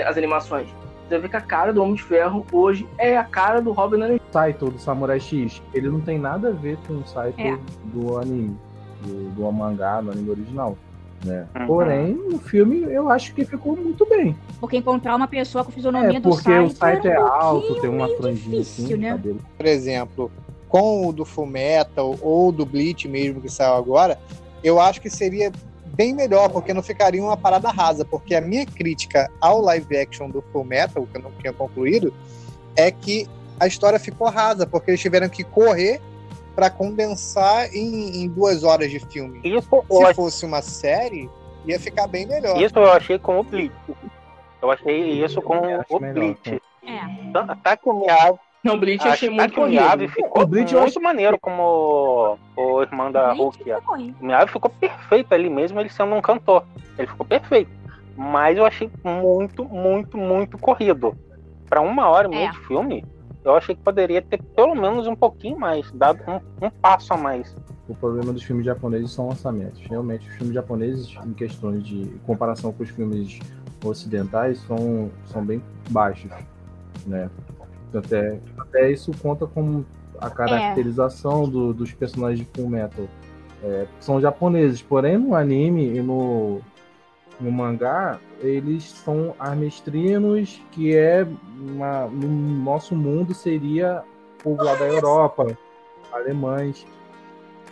as 0.04 0.16
animações, 0.16 0.66
você 1.04 1.10
vai 1.10 1.20
ver 1.20 1.28
que 1.28 1.36
a 1.36 1.40
cara 1.40 1.72
do 1.72 1.80
Homem 1.80 1.94
de 1.94 2.02
Ferro 2.02 2.44
hoje 2.50 2.88
é 2.98 3.16
a 3.16 3.22
cara 3.22 3.62
do 3.62 3.70
Robin 3.70 4.00
Downey 4.00 4.20
Saito 4.32 4.68
do 4.68 4.80
Samurai 4.80 5.20
X, 5.20 5.62
ele 5.72 5.88
não 5.88 6.00
tem 6.00 6.18
nada 6.18 6.48
a 6.48 6.50
ver 6.50 6.76
com 6.88 6.94
o 6.94 7.06
Saito 7.06 7.40
é. 7.40 7.56
do 7.84 8.18
anime, 8.18 8.58
do, 9.00 9.30
do 9.30 9.52
mangá, 9.52 10.00
do 10.00 10.10
anime 10.10 10.28
original. 10.30 10.76
Né? 11.24 11.46
Uhum. 11.56 11.66
Porém, 11.68 12.14
no 12.14 12.38
filme 12.40 12.82
eu 12.82 13.08
acho 13.08 13.32
que 13.32 13.44
ficou 13.44 13.76
muito 13.76 14.04
bem. 14.04 14.36
Porque 14.58 14.76
encontrar 14.76 15.14
uma 15.14 15.28
pessoa 15.28 15.64
com 15.64 15.70
fisionomia 15.70 16.18
é, 16.18 16.20
do 16.20 16.32
Saito. 16.32 16.42
Porque 16.42 16.58
o 16.58 16.70
Saito 16.70 17.06
é 17.06 17.20
um 17.20 17.26
alto, 17.26 17.80
tem 17.80 17.90
uma 17.90 18.08
franjinha 18.16 18.58
difícil, 18.58 18.84
assim, 18.86 18.96
né? 18.96 19.10
cabelo. 19.10 19.38
Por 19.56 19.66
exemplo, 19.66 20.32
com 20.68 21.06
o 21.06 21.12
do 21.12 21.24
Fullmetal 21.24 22.16
ou 22.20 22.50
do 22.50 22.66
Bleach 22.66 23.06
mesmo 23.06 23.40
que 23.40 23.48
saiu 23.48 23.74
agora, 23.74 24.18
eu 24.64 24.80
acho 24.80 25.00
que 25.00 25.08
seria 25.08 25.52
bem 25.98 26.14
melhor, 26.14 26.48
porque 26.48 26.72
não 26.72 26.82
ficaria 26.82 27.20
uma 27.20 27.36
parada 27.36 27.70
rasa. 27.70 28.04
Porque 28.04 28.36
a 28.36 28.40
minha 28.40 28.64
crítica 28.64 29.28
ao 29.40 29.60
live 29.60 29.98
action 29.98 30.30
do 30.30 30.40
Full 30.52 30.64
Metal, 30.64 31.04
que 31.04 31.18
eu 31.18 31.22
não 31.22 31.32
tinha 31.32 31.52
concluído, 31.52 32.14
é 32.76 32.92
que 32.92 33.26
a 33.58 33.66
história 33.66 33.98
ficou 33.98 34.28
rasa, 34.30 34.64
porque 34.64 34.92
eles 34.92 35.00
tiveram 35.00 35.28
que 35.28 35.42
correr 35.42 36.00
para 36.54 36.70
condensar 36.70 37.74
em, 37.74 38.22
em, 38.22 38.28
duas 38.28 38.62
horas 38.62 38.90
de 38.90 39.00
filme. 39.00 39.40
Isso, 39.42 39.68
Se 39.90 40.14
fosse 40.14 40.46
uma 40.46 40.62
série, 40.62 41.28
ia 41.66 41.80
ficar 41.80 42.06
bem 42.06 42.26
melhor. 42.26 42.60
Isso 42.60 42.78
eu 42.78 42.92
achei 42.92 43.18
com 43.18 43.40
o 43.40 43.42
Bleach. 43.42 43.74
Eu 44.62 44.70
achei 44.70 45.24
isso 45.24 45.42
com 45.42 45.56
o 45.88 45.98
Bleach. 45.98 46.62
É. 46.84 47.32
Tá, 47.32 47.56
tá 47.62 47.76
com 47.76 48.04
não, 48.64 48.74
o 48.74 48.78
Bleach 48.78 49.04
eu 49.04 49.12
achei 49.12 49.30
muito 49.30 49.54
corrido. 49.54 50.08
Ficou 50.08 50.42
o 50.42 50.46
Bleach 50.46 50.74
muito 50.74 50.88
acho... 50.88 51.00
maneiro 51.00 51.38
como 51.40 52.38
o 52.56 52.82
irmão 52.82 53.10
da 53.10 53.32
Hulk. 53.32 53.62
O 54.20 54.24
Miyavi 54.24 54.52
ficou 54.52 54.70
perfeito 54.70 55.32
ali 55.32 55.48
mesmo, 55.48 55.78
ele 55.78 55.88
sendo 55.88 56.14
um 56.14 56.20
cantor. 56.20 56.64
Ele 56.98 57.06
ficou 57.06 57.24
perfeito. 57.24 57.70
Mas 58.16 58.58
eu 58.58 58.66
achei 58.66 58.90
muito, 59.04 59.64
muito, 59.64 60.18
muito 60.18 60.58
corrido. 60.58 61.16
Para 61.68 61.80
uma 61.80 62.08
hora 62.08 62.26
e 62.26 62.30
meia 62.30 62.48
é. 62.48 62.50
de 62.50 62.58
filme, 62.66 63.04
eu 63.44 63.54
achei 63.54 63.74
que 63.74 63.82
poderia 63.82 64.20
ter 64.20 64.42
pelo 64.42 64.74
menos 64.74 65.06
um 65.06 65.14
pouquinho 65.14 65.58
mais, 65.58 65.90
dado 65.92 66.20
um, 66.26 66.66
um 66.66 66.70
passo 66.70 67.14
a 67.14 67.16
mais. 67.16 67.54
O 67.88 67.94
problema 67.94 68.32
dos 68.32 68.42
filmes 68.42 68.66
japoneses 68.66 69.12
são 69.12 69.28
orçamentos. 69.28 69.80
Realmente, 69.86 70.28
os 70.28 70.34
filmes 70.34 70.54
japoneses, 70.54 71.16
em 71.24 71.32
questões 71.32 71.82
de 71.86 72.06
comparação 72.26 72.72
com 72.72 72.82
os 72.82 72.90
filmes 72.90 73.38
ocidentais, 73.84 74.58
são, 74.66 75.10
são 75.26 75.44
bem 75.44 75.62
baixos. 75.90 76.30
Né? 77.06 77.30
Até, 77.94 78.38
até 78.58 78.90
isso 78.90 79.12
conta 79.20 79.46
como 79.46 79.84
a 80.20 80.28
caracterização 80.28 81.44
é. 81.44 81.46
do, 81.46 81.74
dos 81.74 81.92
personagens 81.92 82.40
de 82.40 82.48
Full 82.54 82.68
Metal. 82.68 83.06
É, 83.62 83.86
são 84.00 84.20
japoneses, 84.20 84.82
porém 84.82 85.18
no 85.18 85.34
anime 85.34 85.96
e 85.96 86.00
no, 86.00 86.60
no 87.40 87.50
mangá 87.50 88.18
eles 88.40 88.84
são 88.84 89.34
armestrinos, 89.38 90.62
que 90.70 90.94
é 90.94 91.26
uma, 91.60 92.06
no 92.06 92.28
nosso 92.28 92.94
mundo 92.94 93.34
seria 93.34 94.04
povo 94.42 94.62
lá 94.62 94.74
da 94.74 94.86
Europa, 94.86 95.58
alemães. 96.12 96.86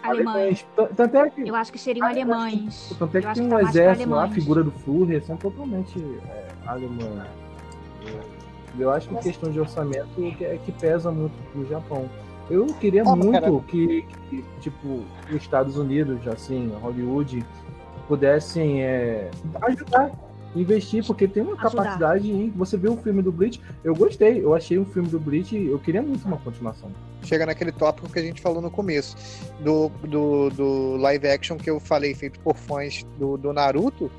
Alemães. 0.02 0.66
Tanto 0.74 1.16
é 1.16 1.30
que, 1.30 1.48
Eu 1.48 1.54
acho 1.54 1.72
que 1.72 1.78
seriam 1.78 2.06
alemães. 2.06 2.94
Tanto 2.98 3.16
é 3.16 3.22
que 3.22 3.34
tem 3.34 3.46
um 3.46 3.50
tá 3.50 3.62
exército 3.62 4.10
lá, 4.10 4.24
a 4.24 4.28
figura 4.28 4.62
do 4.62 4.70
Führer, 4.70 5.24
são 5.24 5.36
totalmente 5.36 5.98
é, 6.28 6.48
alemães. 6.66 7.28
Eu 8.78 8.90
acho 8.90 9.08
que 9.08 9.16
a 9.16 9.20
questão 9.20 9.50
de 9.50 9.60
orçamento 9.60 10.08
é 10.40 10.58
que 10.64 10.72
pesa 10.72 11.10
muito 11.10 11.34
pro 11.52 11.66
Japão. 11.66 12.08
Eu 12.48 12.66
queria 12.66 13.02
ah, 13.02 13.16
muito 13.16 13.60
que, 13.66 14.02
que, 14.30 14.44
tipo, 14.60 15.02
os 15.28 15.34
Estados 15.34 15.76
Unidos, 15.76 16.26
assim, 16.28 16.72
Hollywood, 16.80 17.44
pudessem 18.06 18.82
é, 18.82 19.30
ajudar, 19.62 20.12
investir, 20.54 21.04
porque 21.04 21.26
tem 21.26 21.42
uma 21.42 21.54
ajudar. 21.54 21.70
capacidade 21.70 22.30
em. 22.30 22.50
Você 22.50 22.76
vê 22.76 22.88
o 22.88 22.96
filme 22.96 23.20
do 23.20 23.32
Bleach, 23.32 23.60
eu 23.82 23.94
gostei, 23.96 24.42
eu 24.42 24.54
achei 24.54 24.78
um 24.78 24.84
filme 24.84 25.08
do 25.08 25.18
Bleach, 25.18 25.56
eu 25.56 25.78
queria 25.78 26.02
muito 26.02 26.24
uma 26.24 26.38
continuação. 26.38 26.90
Chega 27.24 27.46
naquele 27.46 27.72
tópico 27.72 28.08
que 28.08 28.18
a 28.18 28.22
gente 28.22 28.40
falou 28.40 28.62
no 28.62 28.70
começo, 28.70 29.16
do, 29.60 29.88
do, 30.06 30.50
do 30.50 30.96
live 30.98 31.26
action 31.26 31.56
que 31.56 31.68
eu 31.68 31.80
falei, 31.80 32.14
feito 32.14 32.38
por 32.40 32.56
fãs 32.56 33.04
do, 33.18 33.36
do 33.36 33.52
Naruto 33.52 34.10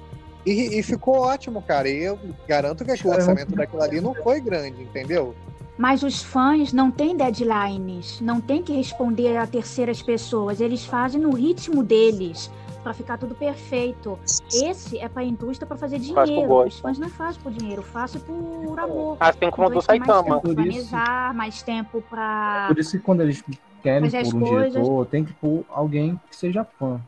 e, 0.51 0.79
e, 0.79 0.83
ficou 0.83 1.19
ótimo, 1.19 1.61
cara. 1.61 1.89
E 1.89 2.03
eu 2.03 2.17
garanto 2.47 2.85
que 2.85 3.07
o 3.07 3.11
orçamento 3.11 3.55
daquilo 3.55 3.81
ali 3.81 4.01
não 4.01 4.13
foi 4.13 4.39
grande, 4.39 4.81
entendeu? 4.83 5.35
Mas 5.77 6.01
os 6.01 6.23
fãs 6.23 6.73
não 6.73 6.89
têm 6.89 7.15
deadlines, 7.15 8.19
não 8.19 8.41
tem 8.41 8.63
que 8.63 8.73
responder 8.73 9.37
a 9.37 9.45
terceiras 9.45 10.01
pessoas. 10.01 10.59
Eles 10.59 10.85
fazem 10.85 11.21
no 11.21 11.31
ritmo 11.35 11.83
deles 11.83 12.49
para 12.81 12.93
ficar 12.93 13.17
tudo 13.17 13.35
perfeito. 13.35 14.17
Esse 14.51 14.97
é 14.97 15.07
para 15.07 15.21
a 15.21 15.25
indústria 15.25 15.67
para 15.67 15.77
fazer 15.77 15.99
dinheiro. 15.99 16.65
Os 16.65 16.79
fãs 16.79 16.97
não 16.97 17.09
fazem 17.09 17.41
por 17.41 17.51
dinheiro, 17.51 17.83
façam 17.83 18.21
por 18.21 18.79
amor. 18.79 19.17
Assim 19.19 19.51
como 19.51 19.67
então, 19.67 19.79
do 19.79 19.81
Saitama. 19.81 20.23
Mais 20.23 20.41
tempo 20.41 20.55
planejar, 20.55 21.33
mais 21.33 21.61
tempo 21.61 22.01
para. 22.09 22.65
Por 22.69 22.79
isso 22.79 22.91
que 22.91 22.99
quando 22.99 23.21
eles 23.21 23.43
querem 23.83 24.09
por 24.09 24.35
um 24.35 24.39
coisas... 24.39 24.73
diretor, 24.73 25.05
tem 25.07 25.25
que 25.25 25.33
pôr 25.33 25.65
alguém 25.69 26.19
que 26.29 26.35
seja 26.35 26.63
fã 26.63 26.99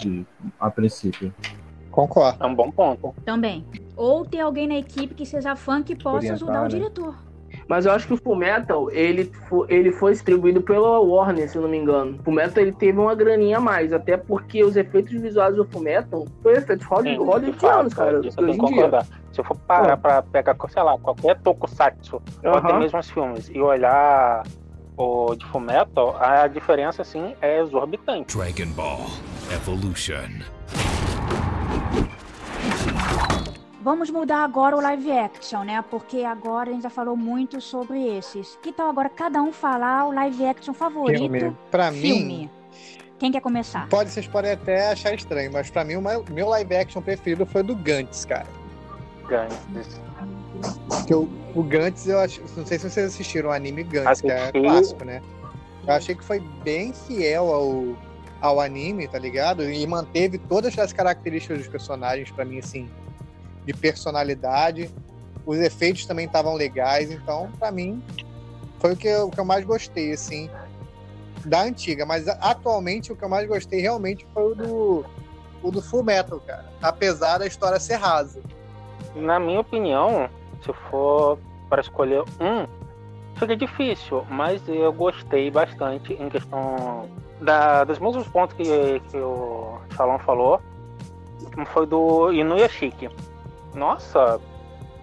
de 0.00 0.26
a 0.58 0.70
princípio. 0.70 1.32
Concordo. 1.96 2.44
É 2.44 2.46
um 2.46 2.54
bom 2.54 2.70
ponto. 2.70 3.14
Também. 3.24 3.64
Ou 3.96 4.26
ter 4.26 4.40
alguém 4.40 4.68
na 4.68 4.76
equipe 4.76 5.14
que 5.14 5.24
seja 5.24 5.56
fã 5.56 5.82
que 5.82 5.96
possa 5.96 6.18
Orientar, 6.18 6.34
ajudar 6.34 6.60
o 6.60 6.62
né? 6.64 6.68
diretor. 6.68 7.14
Mas 7.66 7.86
eu 7.86 7.92
acho 7.92 8.06
que 8.06 8.12
o 8.12 8.18
Fullmetal, 8.18 8.90
ele, 8.90 9.32
ele 9.70 9.90
foi 9.90 10.12
distribuído 10.12 10.60
pela 10.60 11.00
Warner, 11.00 11.48
se 11.48 11.56
eu 11.56 11.62
não 11.62 11.70
me 11.70 11.78
engano. 11.78 12.18
O 12.20 12.22
Fullmetal, 12.22 12.62
ele 12.62 12.72
teve 12.72 12.98
uma 12.98 13.14
graninha 13.14 13.56
a 13.56 13.60
mais, 13.60 13.94
até 13.94 14.18
porque 14.18 14.62
os 14.62 14.76
efeitos 14.76 15.10
visuais 15.12 15.56
do 15.56 15.64
Fullmetal 15.64 16.26
foi 16.42 16.58
efeitos 16.58 16.86
hollywoodianos, 16.86 17.94
cara. 17.94 18.20
Isso 18.26 18.38
eu 18.38 18.56
concordar. 18.58 19.06
Se 19.32 19.40
eu 19.40 19.44
for 19.44 19.56
parar 19.56 19.94
ah. 19.94 19.96
pra 19.96 20.22
pegar, 20.22 20.54
sei 20.68 20.82
lá, 20.82 20.98
qualquer 20.98 21.40
tokusatsu, 21.40 22.16
uh 22.16 22.20
-huh. 22.20 22.50
ou 22.50 22.58
até 22.58 22.78
mesmo 22.78 22.98
os 22.98 23.10
filmes, 23.10 23.48
e 23.48 23.58
olhar 23.58 24.42
o 24.98 25.34
de 25.34 25.46
Fullmetal, 25.46 26.14
a 26.20 26.46
diferença, 26.46 27.00
assim, 27.00 27.34
é 27.40 27.58
exorbitante. 27.60 28.36
Dragon 28.36 28.70
Ball 28.72 29.00
Evolution. 29.50 30.55
Vamos 33.86 34.10
mudar 34.10 34.42
agora 34.42 34.76
o 34.76 34.80
live 34.80 35.12
action, 35.12 35.62
né? 35.62 35.80
Porque 35.88 36.24
agora 36.24 36.70
a 36.70 36.72
gente 36.72 36.82
já 36.82 36.90
falou 36.90 37.16
muito 37.16 37.60
sobre 37.60 38.18
esses. 38.18 38.58
Que 38.60 38.72
tal 38.72 38.88
agora 38.88 39.08
cada 39.08 39.40
um 39.40 39.52
falar 39.52 40.08
o 40.08 40.12
live 40.12 40.44
action 40.44 40.74
favorito? 40.74 41.20
Filme. 41.20 41.56
Pra 41.70 41.92
filme. 41.92 42.24
mim. 42.24 42.50
Quem 43.16 43.30
quer 43.30 43.40
começar? 43.40 43.88
Pode, 43.88 44.10
vocês 44.10 44.26
podem 44.26 44.50
até 44.50 44.90
achar 44.90 45.14
estranho, 45.14 45.52
mas 45.52 45.70
pra 45.70 45.84
mim 45.84 45.94
o 45.94 46.02
meu, 46.02 46.48
live 46.48 46.74
action 46.74 47.00
preferido 47.00 47.46
foi 47.46 47.62
do 47.62 47.76
Gantz, 47.76 48.24
cara. 48.24 48.48
Gantz. 49.28 50.00
Porque 50.88 51.14
o, 51.14 51.28
o 51.54 51.62
Gantz, 51.62 52.08
eu 52.08 52.18
acho. 52.18 52.42
Não 52.56 52.66
sei 52.66 52.80
se 52.80 52.90
vocês 52.90 53.06
assistiram 53.06 53.50
o 53.50 53.52
anime 53.52 53.84
Gantz, 53.84 54.20
que 54.20 54.28
é 54.28 54.50
clássico, 54.50 55.04
né? 55.04 55.22
Eu 55.86 55.94
achei 55.94 56.16
que 56.16 56.24
foi 56.24 56.40
bem 56.40 56.92
fiel 56.92 57.54
ao, 57.54 57.96
ao 58.40 58.60
anime, 58.60 59.06
tá 59.06 59.20
ligado? 59.20 59.62
E 59.62 59.86
manteve 59.86 60.38
todas 60.38 60.76
as 60.76 60.92
características 60.92 61.58
dos 61.58 61.68
personagens, 61.68 62.32
para 62.32 62.44
mim, 62.44 62.58
assim, 62.58 62.90
de 63.66 63.74
personalidade. 63.74 64.90
Os 65.44 65.58
efeitos 65.58 66.06
também 66.06 66.26
estavam 66.26 66.54
legais, 66.54 67.10
então, 67.10 67.50
para 67.58 67.70
mim, 67.70 68.02
foi 68.78 68.94
o 68.94 68.96
que, 68.96 69.08
eu, 69.08 69.26
o 69.26 69.30
que 69.30 69.38
eu 69.38 69.44
mais 69.44 69.64
gostei, 69.64 70.12
assim, 70.12 70.48
da 71.44 71.62
antiga. 71.62 72.06
Mas 72.06 72.26
atualmente, 72.28 73.12
o 73.12 73.16
que 73.16 73.22
eu 73.22 73.28
mais 73.28 73.46
gostei 73.46 73.80
realmente 73.80 74.26
foi 74.32 74.52
o 74.52 74.54
do, 74.54 75.04
o 75.62 75.70
do 75.70 75.82
Full 75.82 76.02
Metal, 76.02 76.40
cara. 76.40 76.64
Apesar 76.80 77.38
da 77.38 77.46
história 77.46 77.78
ser 77.78 77.96
rasa. 77.96 78.40
Na 79.14 79.38
minha 79.38 79.60
opinião, 79.60 80.28
se 80.64 80.72
for 80.90 81.38
para 81.68 81.80
escolher 81.80 82.22
um, 82.40 82.66
fica 83.36 83.56
difícil, 83.56 84.24
mas 84.30 84.62
eu 84.68 84.92
gostei 84.92 85.50
bastante 85.50 86.12
em 86.14 86.28
questão 86.28 87.08
da, 87.40 87.84
dos 87.84 87.98
mesmos 87.98 88.26
pontos 88.28 88.56
que, 88.56 89.00
que 89.10 89.16
o 89.16 89.78
Shalom 89.96 90.18
falou, 90.18 90.60
foi 91.72 91.86
do 91.86 92.32
Inuyashiki. 92.32 93.08
Nossa, 93.76 94.40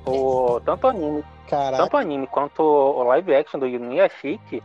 o, 0.06 0.60
tanto 0.66 0.88
anime, 0.88 1.24
Caraca. 1.48 1.84
tanto 1.84 1.96
anime 1.98 2.28
quanto 2.28 2.62
o 2.62 3.04
live 3.04 3.34
action 3.36 3.60
do 3.60 3.68
Inuyashiki 3.68 4.62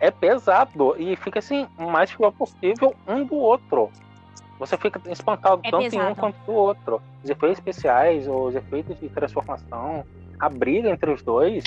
é 0.00 0.10
pesado 0.10 0.96
e 0.98 1.14
fica 1.16 1.38
assim, 1.38 1.66
o 1.78 1.84
mais 1.84 2.10
fiel 2.10 2.32
possível 2.32 2.94
um 3.06 3.24
do 3.24 3.36
outro. 3.36 3.90
Você 4.58 4.76
fica 4.76 5.00
espantado 5.10 5.60
É 5.64 5.70
tanto 5.70 5.82
em 5.82 5.86
um 5.86 5.90
pesado. 5.90 6.16
quanto 6.16 6.36
do 6.46 6.52
outro. 6.52 7.02
Os 7.22 7.30
efeitos 7.30 7.58
especiais, 7.58 8.26
os 8.28 8.54
efeitos 8.54 8.98
de 8.98 9.08
transformação, 9.08 10.04
a 10.38 10.48
briga 10.48 10.88
entre 10.88 11.10
os 11.12 11.22
dois. 11.22 11.62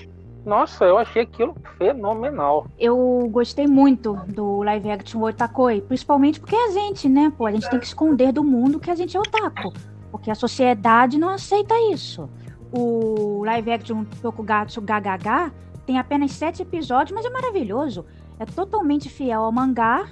Nossa, 0.45 0.85
eu 0.85 0.97
achei 0.97 1.23
aquilo 1.23 1.55
fenomenal. 1.77 2.67
Eu 2.77 3.27
gostei 3.31 3.67
muito 3.67 4.13
do 4.27 4.61
live 4.63 4.91
action 4.91 5.21
Otakoi, 5.23 5.81
principalmente 5.81 6.39
porque 6.39 6.55
a 6.55 6.71
gente, 6.71 7.09
né, 7.09 7.31
pô, 7.35 7.45
a 7.47 7.51
gente 7.51 7.69
tem 7.69 7.79
que 7.79 7.85
esconder 7.85 8.31
do 8.31 8.43
mundo 8.43 8.79
que 8.79 8.91
a 8.91 8.95
gente 8.95 9.17
é 9.17 9.19
otaku, 9.19 9.73
porque 10.15 10.31
a 10.31 10.35
sociedade 10.35 11.17
não 11.17 11.29
aceita 11.29 11.75
isso. 11.91 12.29
O 12.71 13.43
live 13.43 13.69
action 13.69 14.05
Tokugatsu 14.21 14.79
GHH 14.79 15.51
tem 15.85 15.99
apenas 15.99 16.31
sete 16.31 16.61
episódios, 16.61 17.13
mas 17.13 17.25
é 17.25 17.29
maravilhoso. 17.29 18.05
É 18.39 18.45
totalmente 18.45 19.09
fiel 19.09 19.43
ao 19.43 19.51
mangá, 19.51 20.07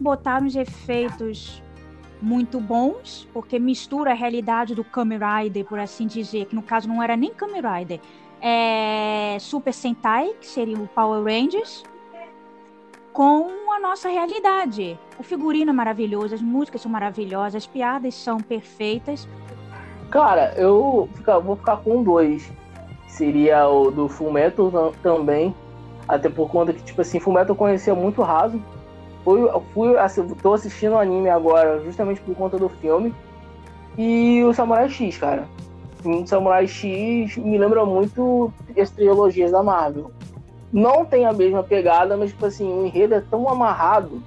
botaram 0.00 0.46
os 0.46 0.54
efeitos 0.54 1.60
muito 2.22 2.60
bons, 2.60 3.28
porque 3.32 3.58
mistura 3.58 4.12
a 4.12 4.14
realidade 4.14 4.72
do 4.72 4.84
Kamen 4.84 5.18
Rider, 5.18 5.64
por 5.64 5.80
assim 5.80 6.06
dizer, 6.06 6.46
que 6.46 6.54
no 6.54 6.62
caso 6.62 6.86
não 6.86 7.02
era 7.02 7.16
nem 7.16 7.34
Kamen 7.34 7.60
Rider, 7.60 7.98
é 8.40 9.36
Super 9.40 9.74
Sentai, 9.74 10.32
que 10.40 10.46
seria 10.46 10.78
o 10.78 10.86
Power 10.86 11.24
Rangers, 11.24 11.82
com 13.14 13.72
a 13.72 13.78
nossa 13.78 14.08
realidade. 14.08 14.98
O 15.18 15.22
figurino 15.22 15.70
é 15.70 15.72
maravilhoso, 15.72 16.34
as 16.34 16.42
músicas 16.42 16.82
são 16.82 16.90
maravilhosas, 16.90 17.54
as 17.62 17.66
piadas 17.66 18.12
são 18.14 18.38
perfeitas. 18.38 19.26
Cara, 20.10 20.52
eu 20.56 21.08
vou 21.44 21.56
ficar 21.56 21.76
com 21.78 22.02
dois. 22.02 22.52
Seria 23.06 23.68
o 23.68 23.92
do 23.92 24.08
Fullmetal 24.08 24.70
tam- 24.70 24.92
também. 25.00 25.54
Até 26.08 26.28
por 26.28 26.50
conta 26.50 26.72
que, 26.72 26.82
tipo 26.82 27.00
assim, 27.00 27.20
Fullmetal 27.20 27.50
eu 27.54 27.56
conhecia 27.56 27.94
muito 27.94 28.20
raso. 28.20 28.60
Fui, 29.22 29.40
fui, 29.72 29.96
assi- 29.96 30.34
tô 30.42 30.52
assistindo 30.52 30.94
o 30.94 30.98
anime 30.98 31.30
agora 31.30 31.80
justamente 31.84 32.20
por 32.20 32.34
conta 32.34 32.58
do 32.58 32.68
filme. 32.68 33.14
E 33.96 34.42
o 34.42 34.52
Samurai 34.52 34.88
X, 34.88 35.16
cara. 35.18 35.46
O 36.04 36.26
Samurai 36.26 36.66
X 36.66 37.36
me 37.36 37.56
lembra 37.56 37.86
muito 37.86 38.52
as 38.76 38.90
trilogias 38.90 39.52
da 39.52 39.62
Marvel. 39.62 40.10
Não 40.74 41.06
tem 41.06 41.24
a 41.24 41.32
mesma 41.32 41.62
pegada, 41.62 42.16
mas, 42.16 42.30
tipo 42.30 42.44
assim, 42.44 42.68
o 42.68 42.84
enredo 42.84 43.14
é 43.14 43.20
tão 43.20 43.48
amarrado 43.48 44.20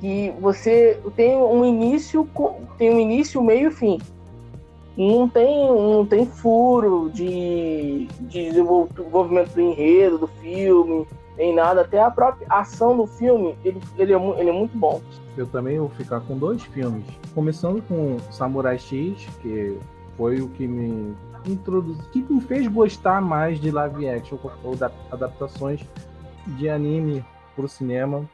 que 0.00 0.32
você 0.38 1.00
tem 1.16 1.36
um 1.36 1.64
início, 1.64 2.28
tem 2.78 2.94
um 2.94 3.00
início, 3.00 3.42
meio 3.42 3.68
e 3.68 3.72
fim 3.72 3.98
não 4.96 5.28
tem, 5.28 5.68
não 5.68 6.04
tem 6.04 6.26
furo 6.26 7.10
de, 7.12 8.06
de 8.20 8.50
desenvolvimento 8.50 9.54
do 9.54 9.60
enredo, 9.60 10.18
do 10.18 10.26
filme, 10.26 11.06
nem 11.36 11.54
nada. 11.54 11.80
Até 11.82 12.02
a 12.02 12.10
própria 12.10 12.46
ação 12.50 12.96
do 12.96 13.06
filme, 13.06 13.56
ele, 13.64 13.80
ele, 13.96 14.12
é, 14.12 14.16
ele 14.38 14.50
é 14.50 14.52
muito 14.52 14.76
bom. 14.76 15.00
Eu 15.36 15.46
também 15.46 15.78
vou 15.78 15.88
ficar 15.90 16.20
com 16.20 16.36
dois 16.36 16.62
filmes. 16.62 17.04
Começando 17.34 17.82
com 17.88 18.18
Samurai 18.30 18.78
X, 18.78 19.26
que 19.40 19.78
foi 20.16 20.40
o 20.40 20.48
que 20.48 20.66
me 20.66 21.14
introduziu, 21.46 22.04
que 22.10 22.20
me 22.32 22.40
fez 22.40 22.66
gostar 22.68 23.20
mais 23.20 23.60
de 23.60 23.70
live 23.70 24.08
action 24.08 24.38
ou 24.62 24.76
da, 24.76 24.90
adaptações 25.10 25.80
de 26.46 26.68
anime 26.68 27.24
para 27.54 27.64
o 27.64 27.68
cinema. 27.68 28.28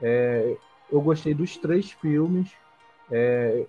É, 0.00 0.56
eu 0.90 1.00
gostei 1.00 1.34
dos 1.34 1.56
três 1.56 1.90
filmes. 1.92 2.50
É, 3.10 3.66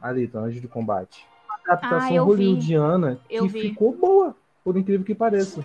Alita, 0.00 0.38
Anjos 0.38 0.60
de 0.60 0.68
Combate. 0.68 1.26
A 1.48 1.70
adaptação 1.72 2.16
Ah, 2.16 2.20
hollywoodiana 2.20 3.20
que 3.28 3.48
vi. 3.48 3.60
ficou 3.68 3.92
boa, 3.94 4.36
por 4.64 4.76
incrível 4.76 5.04
que 5.06 5.14
pareça. 5.14 5.64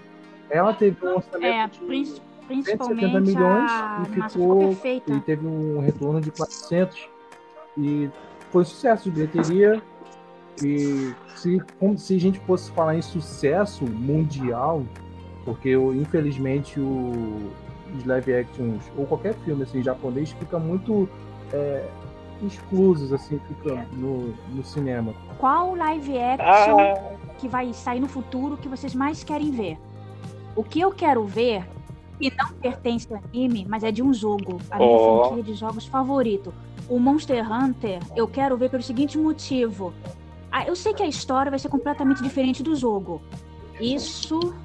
Ela 0.49 0.73
teve 0.73 0.97
um 1.05 1.15
orçamento 1.15 1.43
É, 1.45 1.67
de 1.67 1.79
prin- 1.79 2.05
170 2.05 2.47
principalmente 2.47 3.21
milhões 3.21 3.71
a 3.71 4.03
e 4.03 4.05
ficou 4.13 4.73
ficou 4.75 5.01
ele 5.07 5.21
teve 5.21 5.45
um 5.45 5.79
retorno 5.79 6.21
de 6.21 6.31
400 6.31 7.09
e 7.77 8.09
foi 8.51 8.61
um 8.61 8.65
sucesso 8.65 9.03
de 9.05 9.11
bilheteria 9.11 9.81
e 10.63 11.13
se, 11.35 11.61
como 11.79 11.97
se 11.97 12.15
a 12.15 12.19
gente 12.19 12.39
fosse 12.41 12.71
falar 12.71 12.95
em 12.95 13.01
sucesso 13.01 13.85
mundial 13.85 14.83
porque 15.45 15.75
o- 15.77 15.93
infelizmente 15.93 16.79
o, 16.79 17.51
os 17.95 18.05
live 18.05 18.33
actions 18.33 18.83
ou 18.97 19.05
qualquer 19.05 19.33
filme 19.45 19.63
assim 19.63 19.83
japonês 19.83 20.31
fica 20.31 20.57
muito 20.59 21.07
é, 21.53 21.87
exclusos 22.41 23.13
assim 23.13 23.39
fica 23.47 23.85
no, 23.93 24.33
no 24.53 24.63
cinema 24.63 25.13
Qual 25.37 25.75
live 25.75 26.17
action 26.17 26.77
Ah, 26.79 27.15
que 27.37 27.47
vai 27.47 27.71
sair 27.73 27.99
no 27.99 28.07
futuro 28.07 28.57
que 28.57 28.67
vocês 28.67 28.95
mais 28.95 29.23
querem 29.23 29.51
ver? 29.51 29.77
O 30.55 30.63
que 30.63 30.79
eu 30.79 30.91
quero 30.91 31.23
ver, 31.23 31.63
que 32.19 32.33
não 32.35 32.51
pertence 32.59 33.07
ao 33.13 33.19
anime, 33.31 33.63
mas 33.69 33.83
é 33.83 33.91
de 33.91 34.01
um 34.01 34.11
jogo, 34.11 34.57
a 34.71 34.79
minha 34.79 34.97
Ó. 34.97 35.21
franquia 35.29 35.43
de 35.43 35.53
jogos 35.53 35.85
favorito. 35.85 36.51
O 36.89 36.99
Monster 36.99 37.45
Hunter, 37.51 37.99
eu 38.15 38.27
quero 38.27 38.57
ver 38.57 38.71
pelo 38.71 38.81
seguinte 38.81 39.19
motivo. 39.19 39.93
Ah, 40.57 40.65
eu 40.65 40.75
sei 40.75 40.91
que 40.91 41.03
a 41.03 41.07
história 41.07 41.51
vai 41.51 41.59
ser 41.59 41.69
completamente 41.69 42.23
diferente 42.23 42.63
do 42.63 42.75
jogo. 42.75 43.21
Isso 43.79 44.55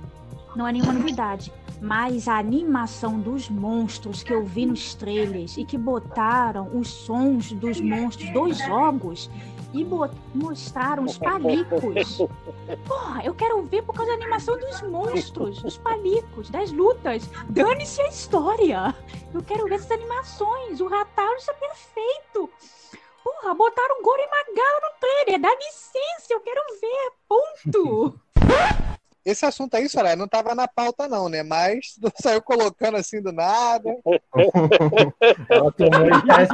não 0.56 0.66
é 0.66 0.72
nenhuma 0.72 0.94
novidade. 0.94 1.52
Mas 1.82 2.28
a 2.28 2.38
animação 2.38 3.20
dos 3.20 3.50
monstros 3.50 4.22
que 4.22 4.32
eu 4.32 4.42
vi 4.42 4.64
nos 4.64 4.94
trailers 4.94 5.58
e 5.58 5.66
que 5.66 5.76
botaram 5.76 6.70
os 6.74 6.88
sons 6.88 7.52
dos 7.52 7.78
monstros 7.78 8.30
dos 8.30 8.56
jogos 8.56 9.30
e 9.74 9.86
mostraram 10.34 11.04
os 11.04 11.18
palicos. 11.18 12.22
Porra, 12.86 13.22
eu 13.22 13.34
quero 13.34 13.60
ver 13.64 13.82
por 13.82 13.94
causa 13.94 14.12
da 14.12 14.16
animação 14.16 14.58
dos 14.58 14.80
monstros, 14.80 15.60
dos 15.60 15.76
palicos, 15.76 16.48
das 16.48 16.72
lutas. 16.72 17.28
Dane-se 17.50 18.00
a 18.00 18.08
história. 18.08 18.94
Eu 19.34 19.42
quero 19.42 19.64
ver 19.64 19.74
essas 19.74 19.90
animações. 19.90 20.80
O 20.80 20.88
Rataro 20.88 21.36
está 21.36 21.52
perfeito. 21.52 22.48
Porra, 23.42 23.54
botaram 23.54 23.98
o 23.98 24.02
Goro 24.02 24.22
e 24.22 24.26
Magala 24.30 24.80
no 24.80 25.00
trailer. 25.00 25.40
Dá 25.40 25.48
licença, 25.56 26.26
eu 26.32 26.40
quero 26.40 26.62
ver. 26.80 27.12
Ponto. 27.28 28.20
Esse 29.24 29.46
assunto 29.46 29.74
aí, 29.76 29.88
Soraya, 29.88 30.16
não 30.16 30.26
tava 30.26 30.52
na 30.54 30.66
pauta, 30.66 31.06
não, 31.08 31.28
né? 31.28 31.42
Mas 31.44 31.96
saiu 32.22 32.42
colocando 32.42 32.96
assim 32.96 33.20
do 33.22 33.30
nada. 33.32 33.88
ela 35.48 35.72
tomou 35.72 36.06
esse- 36.08 36.52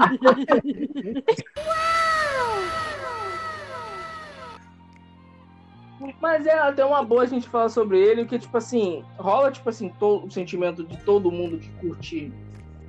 Mas 6.21 6.47
é 6.47 6.53
até 6.59 6.85
uma 6.85 7.03
boa 7.03 7.23
a 7.23 7.27
gente 7.27 7.49
falar 7.49 7.69
sobre 7.71 7.99
ele, 7.99 8.25
que, 8.27 8.39
tipo 8.39 8.57
assim, 8.57 9.03
rola, 9.19 9.51
tipo 9.51 9.69
assim, 9.69 9.89
to- 9.99 10.25
o 10.27 10.31
sentimento 10.31 10.85
de 10.85 10.97
todo 11.05 11.31
mundo 11.33 11.59
que 11.59 11.69
curte 11.73 12.33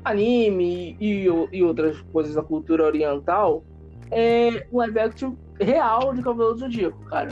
anime 0.03 0.95
e, 0.99 1.23
e 1.51 1.63
outras 1.63 1.99
coisas 2.13 2.35
da 2.35 2.43
cultura 2.43 2.83
oriental, 2.85 3.63
é 4.11 4.65
um 4.71 4.77
live 4.77 4.99
action 4.99 5.35
real 5.59 6.13
de 6.13 6.21
Cavaleiro 6.21 6.53
do 6.55 6.59
Zodíaco, 6.61 7.05
cara. 7.05 7.29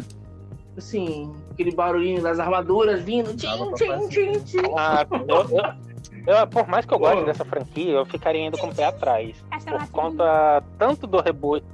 Assim, 0.78 1.34
aquele 1.52 1.72
barulhinho 1.72 2.22
das 2.22 2.40
armaduras 2.40 3.02
vindo, 3.02 3.36
tchim, 3.36 3.48
tchim, 3.74 4.08
tchim, 4.10 4.32
tchim. 4.44 4.72
ah, 4.78 5.06
eu- 5.28 6.36
eu- 6.36 6.48
por 6.48 6.68
mais 6.68 6.86
que 6.86 6.94
eu 6.94 7.00
goste 7.00 7.26
dessa 7.26 7.44
franquia, 7.44 7.94
eu 7.94 8.06
ficaria 8.06 8.42
ainda 8.44 8.58
com 8.58 8.68
o 8.68 8.76
pé 8.76 8.86
atrás. 8.86 9.44
Por 9.66 9.88
conta 9.92 10.64
tanto 10.78 11.08
do 11.08 11.20
reboot, 11.20 11.66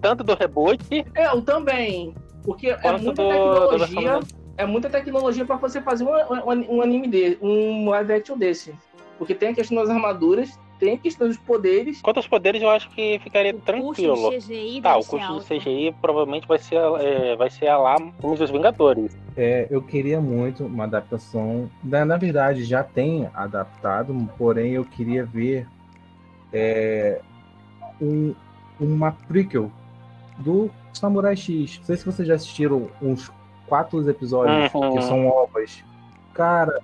tanto 0.00 0.24
do 0.24 0.34
reboot 0.34 1.04
É, 1.14 1.26
eu 1.28 1.42
também. 1.42 2.14
Porque 2.42 2.68
é 2.68 2.92
muita 2.92 3.12
do, 3.12 3.28
do 3.28 3.68
tecnologia. 3.78 4.12
versão- 4.12 4.40
É 4.56 4.66
muita 4.66 4.90
tecnologia 4.90 5.44
pra 5.44 5.56
você 5.56 5.80
fazer 5.80 6.04
um, 6.04 6.10
um- 6.10 6.76
um 6.76 6.82
anime 6.82 7.06
desse, 7.08 7.38
um 7.40 7.88
live 7.88 8.12
action 8.12 8.36
desse. 8.36 8.74
Porque 9.16 9.34
tem 9.34 9.50
a 9.50 9.54
questão 9.54 9.76
das 9.78 9.88
armaduras, 9.88 10.58
tem 10.80 10.94
a 10.94 10.98
questão 10.98 11.28
dos 11.28 11.36
poderes. 11.36 12.00
Quanto 12.00 12.16
aos 12.16 12.26
poderes, 12.26 12.60
eu 12.62 12.70
acho 12.70 12.88
que 12.90 13.18
ficaria 13.20 13.54
O 13.54 13.60
tranquilo. 13.60 14.16
custo 14.16 14.30
CGI 14.48 14.80
Tá, 14.80 14.96
o 14.96 15.04
custo 15.04 15.34
do. 15.34 15.40
CGI 15.44 15.94
provavelmente 16.00 16.48
vai 16.48 16.58
ser, 16.58 16.76
é, 17.00 17.36
vai 17.36 17.50
ser 17.50 17.68
a 17.68 17.76
lá 17.76 17.96
Filmes 18.20 18.38
dos 18.38 18.50
Vingadores. 18.50 19.16
É, 19.36 19.66
eu 19.70 19.82
queria 19.82 20.20
muito 20.20 20.64
uma 20.64 20.84
adaptação. 20.84 21.70
Na, 21.84 22.04
na 22.04 22.16
verdade, 22.16 22.64
já 22.64 22.82
tem 22.82 23.28
adaptado, 23.34 24.14
porém 24.38 24.72
eu 24.72 24.84
queria 24.84 25.24
ver 25.24 25.66
é, 26.52 27.20
um- 28.00 28.34
uma 28.80 29.12
prequel 29.12 29.70
do 30.38 30.70
Samurai 30.92 31.36
X. 31.36 31.78
Não 31.78 31.84
sei 31.84 31.96
se 31.96 32.04
vocês 32.06 32.26
já 32.26 32.34
assistiram 32.34 32.88
uns 33.00 33.30
quatro 33.66 34.08
episódios 34.08 34.72
Uhum. 34.74 34.96
que 34.96 35.02
são 35.02 35.26
ovas. 35.28 35.84
Cara, 36.34 36.80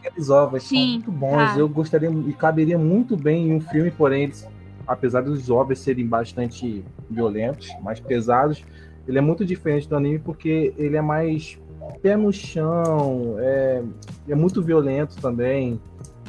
aqueles 0.00 0.30
ovos 0.30 0.62
são 0.62 0.70
Sim, 0.70 0.92
muito 0.94 1.12
bons. 1.12 1.36
tá. 1.36 1.58
Eu 1.58 1.68
gostaria 1.68 2.10
e 2.10 2.32
caberia 2.32 2.78
muito 2.78 3.16
bem 3.16 3.48
em 3.48 3.54
um 3.54 3.60
filme, 3.60 3.90
porém, 3.90 4.24
eles, 4.24 4.46
apesar 4.86 5.22
dos 5.22 5.50
ovos 5.50 5.78
serem 5.78 6.06
bastante 6.06 6.84
violentos, 7.08 7.68
mais 7.82 8.00
pesados, 8.00 8.64
ele 9.06 9.18
é 9.18 9.20
muito 9.20 9.44
diferente 9.44 9.88
do 9.88 9.96
anime 9.96 10.18
porque 10.18 10.74
ele 10.76 10.96
é 10.96 11.02
mais 11.02 11.58
pé 12.02 12.16
no 12.16 12.32
chão, 12.32 13.36
é, 13.38 13.82
é 14.28 14.34
muito 14.34 14.62
violento 14.62 15.16
também. 15.20 15.80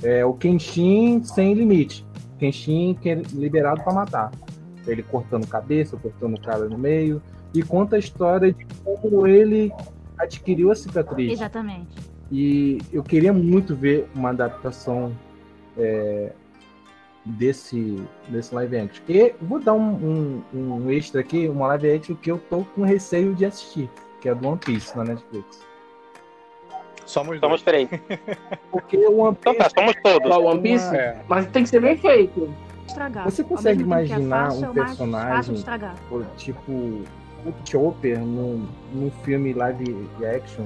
É 0.04 0.26
o 0.26 0.34
Kenshin 0.34 1.24
sem 1.24 1.54
limite. 1.54 2.06
Kenshin 2.40 2.98
que 3.00 3.10
é 3.10 3.16
liberado 3.34 3.84
para 3.84 3.94
matar. 3.94 4.32
Ele 4.88 5.04
cortando 5.04 5.46
cabeça, 5.48 5.96
cortando 5.96 6.36
o 6.36 6.42
cara 6.42 6.68
no 6.68 6.78
meio. 6.78 7.22
E 7.54 7.62
conta 7.62 7.98
a 7.98 8.00
história 8.00 8.52
de 8.52 8.66
como 8.84 9.28
ele 9.28 9.72
adquiriu 10.18 10.72
a 10.72 10.76
cicatriz. 10.76 11.34
Exatamente. 11.34 11.96
E 12.32 12.78
eu 12.94 13.04
queria 13.04 13.34
muito 13.34 13.76
ver 13.76 14.08
uma 14.16 14.30
adaptação 14.30 15.12
é, 15.78 16.32
desse, 17.26 18.02
desse 18.30 18.56
live 18.56 18.78
action. 18.78 19.04
E 19.10 19.34
vou 19.42 19.60
dar 19.60 19.74
um, 19.74 20.42
um, 20.54 20.74
um 20.74 20.90
extra 20.92 21.20
aqui, 21.22 21.48
uma 21.50 21.68
live 21.68 21.92
action 21.92 22.16
que 22.16 22.32
eu 22.32 22.38
tô 22.50 22.64
com 22.76 22.84
receio 22.84 23.36
de 23.36 23.46
assistir, 23.46 23.90
que 24.22 24.30
é 24.30 24.36
do 24.36 24.48
One 24.48 24.58
Piece 24.58 24.96
na 24.98 25.04
Netflix. 25.04 25.66
Somos. 27.06 27.40
Somos 27.40 27.62
três. 27.62 27.90
Porque 28.72 28.96
o 28.96 29.18
One 29.20 29.38
Então 29.40 29.54
Piece. 29.54 29.70
tá, 29.70 29.82
somos 29.82 29.96
todos. 30.02 30.28
Qual 30.30 30.46
One 30.46 30.62
Piece? 30.62 30.96
É. 30.96 31.22
Mas 31.28 31.46
tem 31.48 31.64
que 31.64 31.70
ser 31.70 31.82
bem 31.82 31.98
feito. 31.98 32.54
Estragar. 32.88 33.26
Você 33.26 33.44
consegue 33.44 33.82
é 33.82 33.86
imaginar 33.86 34.46
fácil, 34.46 34.62
um 34.62 34.66
é 34.66 34.70
o 34.70 34.74
personagem- 34.74 35.56
tipo 36.38 36.72
o 37.44 37.54
Chopper 37.66 38.20
num, 38.20 38.68
num 38.94 39.12
filme 39.24 39.52
live 39.54 40.08
action 40.36 40.66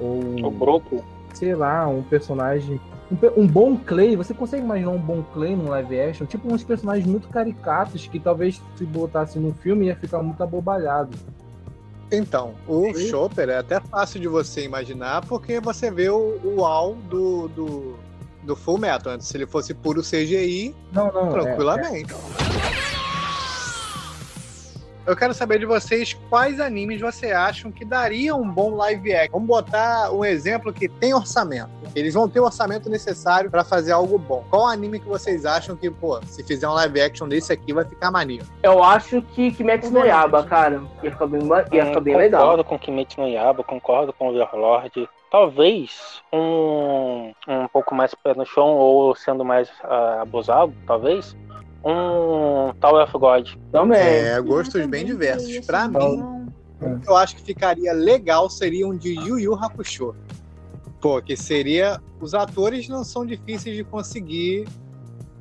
ou 0.00 0.46
O 0.46 0.50
grupo. 0.50 1.04
sei 1.34 1.54
lá 1.54 1.86
um 1.86 2.02
personagem 2.02 2.80
um, 3.10 3.42
um 3.42 3.46
bom 3.46 3.76
Clay 3.76 4.16
você 4.16 4.32
consegue 4.34 4.62
imaginar 4.62 4.90
um 4.90 4.98
bom 4.98 5.22
Clay 5.34 5.54
no 5.56 5.68
live 5.70 6.00
action 6.00 6.26
tipo 6.26 6.52
uns 6.52 6.62
personagens 6.64 7.06
muito 7.06 7.28
caricatos 7.28 8.06
que 8.06 8.18
talvez 8.20 8.60
se 8.76 8.84
botasse 8.84 9.38
no 9.38 9.52
filme 9.54 9.86
ia 9.86 9.96
ficar 9.96 10.22
muito 10.22 10.42
abobalhado 10.42 11.16
Então, 12.12 12.54
o 12.66 12.92
Chopper 12.98 13.48
é 13.50 13.58
até 13.58 13.80
fácil 13.80 14.20
de 14.20 14.26
você 14.26 14.64
imaginar, 14.64 15.24
porque 15.26 15.60
você 15.60 15.90
vê 15.92 16.08
o, 16.10 16.40
o 16.44 16.64
Al 16.64 16.94
do, 17.08 17.46
do, 17.48 17.94
do 18.42 18.56
Full 18.56 18.78
Metal. 18.78 19.12
Antes, 19.12 19.28
se 19.28 19.36
ele 19.36 19.46
fosse 19.46 19.72
puro 19.74 20.02
CGI, 20.02 20.74
não 20.92 21.12
não 21.12 21.28
é- 21.28 21.30
tranquilamente. 21.30 22.12
Eu 25.06 25.16
quero 25.16 25.32
saber 25.32 25.58
de 25.58 25.66
vocês 25.66 26.14
quais 26.28 26.60
animes 26.60 27.00
você 27.00 27.32
acham 27.32 27.72
que 27.72 27.84
dariam 27.84 28.40
um 28.40 28.48
bom 28.48 28.74
live 28.76 29.12
action. 29.14 29.32
Vamos 29.32 29.48
botar 29.48 30.12
um 30.12 30.24
exemplo 30.24 30.72
que 30.72 30.88
tem 30.88 31.14
orçamento. 31.14 31.70
Eles 31.94 32.14
vão 32.14 32.28
ter 32.28 32.40
o 32.40 32.44
orçamento 32.44 32.88
necessário 32.88 33.50
para 33.50 33.64
fazer 33.64 33.92
algo 33.92 34.18
bom. 34.18 34.44
Qual 34.50 34.66
anime 34.66 35.00
que 35.00 35.08
vocês 35.08 35.44
acham 35.46 35.74
que, 35.74 35.90
pô, 35.90 36.20
se 36.26 36.44
fizer 36.44 36.68
um 36.68 36.74
live 36.74 37.00
action 37.00 37.26
desse 37.26 37.52
aqui 37.52 37.72
vai 37.72 37.84
ficar 37.84 38.10
maneiro? 38.10 38.46
Eu 38.62 38.82
acho 38.82 39.22
que 39.22 39.50
Kimetsu 39.50 39.90
no 39.90 40.04
Yaba, 40.04 40.44
cara. 40.44 40.82
Ia 41.02 41.10
ficar 41.10 41.26
bem, 41.26 41.40
ia 41.72 41.86
ficar 41.86 42.00
bem 42.00 42.16
legal. 42.16 42.42
Concordo 42.42 42.64
com 42.64 42.78
Kimetsu 42.78 43.20
no 43.20 43.28
Yaba, 43.28 43.64
concordo 43.64 44.12
com 44.12 44.28
o 44.28 44.34
Overlord. 44.34 45.08
Talvez 45.30 46.20
um, 46.32 47.32
um 47.48 47.68
pouco 47.72 47.94
mais 47.94 48.14
pé 48.14 48.34
no 48.34 48.44
chão 48.44 48.66
ou 48.66 49.14
sendo 49.14 49.44
mais 49.44 49.70
ah, 49.84 50.22
abusado, 50.22 50.74
talvez. 50.86 51.36
Um 51.84 52.72
Tower 52.80 53.04
of 53.04 53.12
God. 53.18 53.48
Também. 53.72 53.98
É, 54.00 54.40
gostos 54.40 54.86
bem 54.86 55.04
diversos. 55.04 55.64
Pra 55.66 55.88
mim, 55.88 56.46
eu 57.06 57.16
acho 57.16 57.36
que 57.36 57.42
ficaria 57.42 57.92
legal 57.92 58.48
seria 58.50 58.86
um 58.86 58.96
de 58.96 59.14
Yu 59.14 59.38
Yu 59.38 59.54
Hakusho. 59.54 60.14
Pô, 61.00 61.20
que 61.22 61.36
seria. 61.36 62.00
Os 62.20 62.34
atores 62.34 62.86
não 62.88 63.02
são 63.02 63.24
difíceis 63.24 63.74
de 63.74 63.82
conseguir 63.84 64.66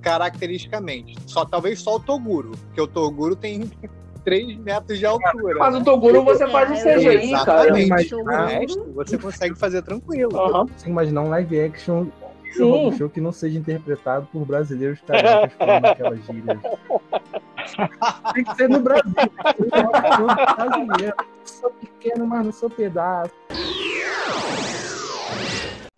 caracteristicamente. 0.02 1.16
Só 1.28 1.44
talvez 1.46 1.82
só 1.82 1.96
o 1.96 2.00
Toguro, 2.00 2.52
porque 2.52 2.80
o 2.82 2.88
Toguro 2.88 3.36
tem 3.36 3.70
3 4.24 4.58
metros 4.60 4.98
de 5.00 5.06
altura. 5.06 5.56
Mas 5.60 5.76
o 5.76 5.84
Toguro 5.84 6.24
você 6.24 6.44
É, 6.46 6.50
faz 6.50 6.86
eu- 6.86 6.94
CGI, 7.00 7.32
cara. 7.44 7.78
Exatamente. 7.80 7.90
Mas- 7.90 8.12
O 8.12 8.46
resto 8.48 8.92
você 8.94 9.18
consegue 9.18 9.56
fazer 9.56 9.82
tranquilo. 9.82 10.38
Aham. 10.40 10.66
você 10.78 10.90
imaginar 10.90 11.22
um 11.22 11.30
live 11.30 11.60
action 11.60 12.06
Sim. 12.54 12.88
um 12.88 12.98
show 12.98 13.10
que 13.10 13.22
não 13.22 13.32
seja 13.32 13.58
interpretado 13.58 14.28
por 14.32 14.46
brasileiros 14.46 15.00
caracas 15.02 15.54
falando 15.54 15.86
aquelas 15.86 16.26
gírias. 16.26 16.60
Tem 18.34 18.44
que 18.44 18.56
ser 18.56 18.70
no 18.70 18.80
Brasil. 18.80 19.14
Brasileiro. 20.56 21.16
Sou 21.46 21.70
pequeno, 21.72 22.28
mas 22.28 22.46
não 22.46 22.52
sou 22.52 22.70
pedaço. 22.70 23.32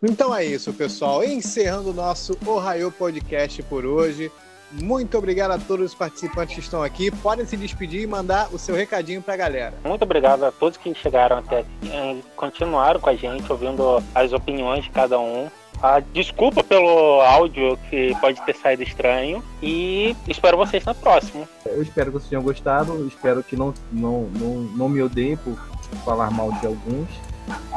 Então 0.02 0.34
é 0.34 0.44
isso, 0.44 0.72
pessoal. 0.72 1.22
Encerrando 1.22 1.90
o 1.90 1.94
nosso 1.94 2.36
Ohio 2.44 2.90
Podcast 2.90 3.62
por 3.62 3.86
hoje. 3.86 4.30
Muito 4.72 5.18
obrigado 5.18 5.50
a 5.50 5.58
todos 5.58 5.86
os 5.86 5.94
participantes 5.94 6.54
que 6.54 6.60
estão 6.60 6.82
aqui. 6.82 7.10
Podem 7.10 7.44
se 7.44 7.56
despedir 7.56 8.02
e 8.02 8.06
mandar 8.06 8.48
o 8.52 8.58
seu 8.58 8.74
recadinho 8.74 9.20
pra 9.20 9.36
galera. 9.36 9.74
Muito 9.84 10.02
obrigado 10.02 10.44
a 10.44 10.50
todos 10.50 10.78
que 10.78 10.94
chegaram 10.94 11.38
até 11.38 11.60
aqui 11.60 11.68
e 11.84 12.22
continuaram 12.34 12.98
com 12.98 13.10
a 13.10 13.14
gente, 13.14 13.50
ouvindo 13.52 14.02
as 14.14 14.32
opiniões 14.32 14.84
de 14.84 14.90
cada 14.90 15.20
um. 15.20 15.50
Ah, 15.82 16.00
desculpa 16.12 16.62
pelo 16.62 17.20
áudio 17.22 17.76
que 17.90 18.14
pode 18.20 18.40
ter 18.42 18.54
saído 18.54 18.84
estranho 18.84 19.42
e 19.60 20.14
espero 20.28 20.56
vocês 20.56 20.84
na 20.84 20.94
próxima. 20.94 21.48
Eu 21.66 21.82
espero 21.82 22.06
que 22.06 22.18
vocês 22.18 22.30
tenham 22.30 22.42
gostado. 22.42 23.04
Espero 23.08 23.42
que 23.42 23.56
não, 23.56 23.74
não, 23.90 24.28
não, 24.38 24.54
não 24.76 24.88
me 24.88 25.02
odeiem 25.02 25.36
por 25.36 25.58
falar 26.04 26.30
mal 26.30 26.52
de 26.52 26.66
alguns. 26.66 27.08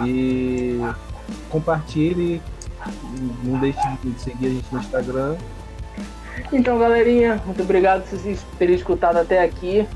E 0.05 0.79
compartilhe. 1.49 2.39
Não 3.43 3.59
deixe 3.59 3.79
de 4.03 4.21
seguir 4.21 4.45
a 4.45 4.49
gente 4.49 4.67
no 4.71 4.79
Instagram. 4.79 5.35
Então, 6.53 6.77
galerinha, 6.77 7.41
muito 7.43 7.63
obrigado 7.63 8.03
por 8.07 8.19
vocês 8.19 8.45
terem 8.59 8.75
escutado 8.75 9.17
até 9.17 9.43
aqui. 9.43 9.87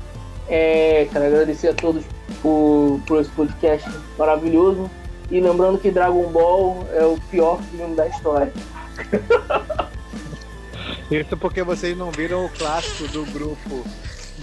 É, 0.48 1.06
quero 1.12 1.26
agradecer 1.26 1.68
a 1.68 1.74
todos 1.74 2.04
por, 2.42 3.00
por 3.06 3.20
esse 3.20 3.30
podcast 3.30 3.88
maravilhoso. 4.18 4.90
E 5.30 5.40
lembrando 5.40 5.78
que 5.78 5.90
Dragon 5.90 6.28
Ball 6.28 6.86
é 6.92 7.04
o 7.04 7.18
pior 7.30 7.60
filme 7.62 7.94
da 7.94 8.06
história. 8.08 8.52
Isso 11.10 11.36
porque 11.36 11.62
vocês 11.62 11.96
não 11.96 12.10
viram 12.10 12.44
o 12.44 12.48
clássico 12.50 13.08
do 13.08 13.24
grupo 13.26 13.84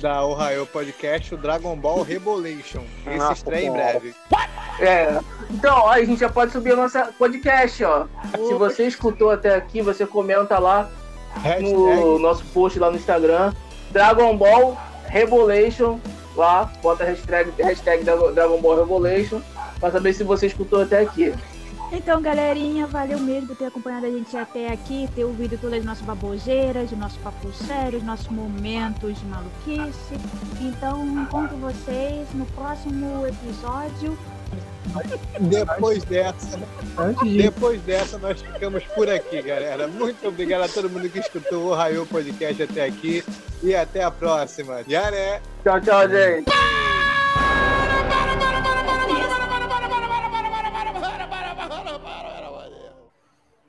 da 0.01 0.23
Ohio 0.25 0.65
Podcast, 0.65 1.33
o 1.33 1.37
Dragon 1.37 1.75
Ball 1.75 2.03
Rebolation. 2.03 2.83
Esse 3.05 3.17
Nossa 3.17 3.33
estreia 3.33 3.67
em 3.67 3.71
breve. 3.71 4.15
É. 4.79 5.19
Então, 5.49 5.77
ó, 5.77 5.89
a 5.89 6.03
gente 6.03 6.19
já 6.19 6.29
pode 6.29 6.51
subir 6.51 6.73
o 6.73 6.75
nosso 6.75 6.99
podcast, 7.17 7.83
ó. 7.83 8.05
Se 8.47 8.53
você 8.53 8.85
escutou 8.87 9.31
até 9.31 9.55
aqui, 9.55 9.81
você 9.81 10.05
comenta 10.05 10.59
lá 10.59 10.89
no 11.61 12.19
nosso 12.19 12.43
post 12.45 12.77
lá 12.79 12.91
no 12.91 12.97
Instagram. 12.97 13.53
Dragon 13.91 14.35
Ball 14.37 14.77
Revolution. 15.07 15.99
Lá, 16.35 16.71
bota 16.83 17.03
a 17.03 17.07
hashtag, 17.07 17.51
hashtag 17.57 18.03
Dragon 18.03 18.31
Dragon 18.31 18.61
Ball 18.61 18.77
Revolution. 18.77 19.41
Pra 19.79 19.91
saber 19.91 20.13
se 20.13 20.23
você 20.23 20.47
escutou 20.47 20.81
até 20.81 21.01
aqui. 21.01 21.33
Então, 21.91 22.21
galerinha, 22.21 22.85
valeu 22.85 23.17
mesmo 23.19 23.47
por 23.47 23.55
ter 23.55 23.65
acompanhado 23.65 24.05
a 24.05 24.09
gente 24.09 24.35
até 24.35 24.73
aqui, 24.73 25.09
ter 25.15 25.23
ouvido 25.23 25.57
todas 25.57 25.79
as 25.79 25.85
nossas 25.85 26.03
baboseiras, 26.05 26.91
o 26.91 26.97
nosso 26.97 27.17
papo 27.19 27.51
sério, 27.53 27.99
os 27.99 28.03
nossos 28.03 28.27
momentos 28.27 29.17
de 29.17 29.25
maluquice. 29.25 30.15
Então, 30.59 31.05
encontro 31.05 31.55
vocês 31.57 32.27
no 32.33 32.45
próximo 32.47 33.25
episódio. 33.25 34.17
Depois 35.39 36.03
dessa, 36.05 36.59
Antes 36.97 37.23
de 37.23 37.37
depois 37.37 37.81
dessa, 37.81 38.17
nós 38.17 38.41
ficamos 38.41 38.83
por 38.83 39.09
aqui, 39.09 39.41
galera. 39.41 39.87
Muito 39.87 40.27
obrigado 40.27 40.63
a 40.63 40.67
todo 40.67 40.89
mundo 40.89 41.09
que 41.09 41.19
escutou 41.19 41.65
o 41.65 41.71
Ohio 41.71 42.05
Podcast 42.05 42.63
até 42.63 42.85
aqui. 42.85 43.23
E 43.63 43.75
até 43.75 44.03
a 44.03 44.11
próxima. 44.11 44.83
Já 44.87 45.09
né? 45.09 45.41
Tchau, 45.63 45.81
tchau, 45.81 46.09
gente. 46.09 46.86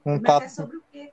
Um 0.09 0.21
Mas 0.23 0.42
é 0.44 0.49
sobre 0.49 0.77
o 0.77 0.83
quê? 0.90 1.12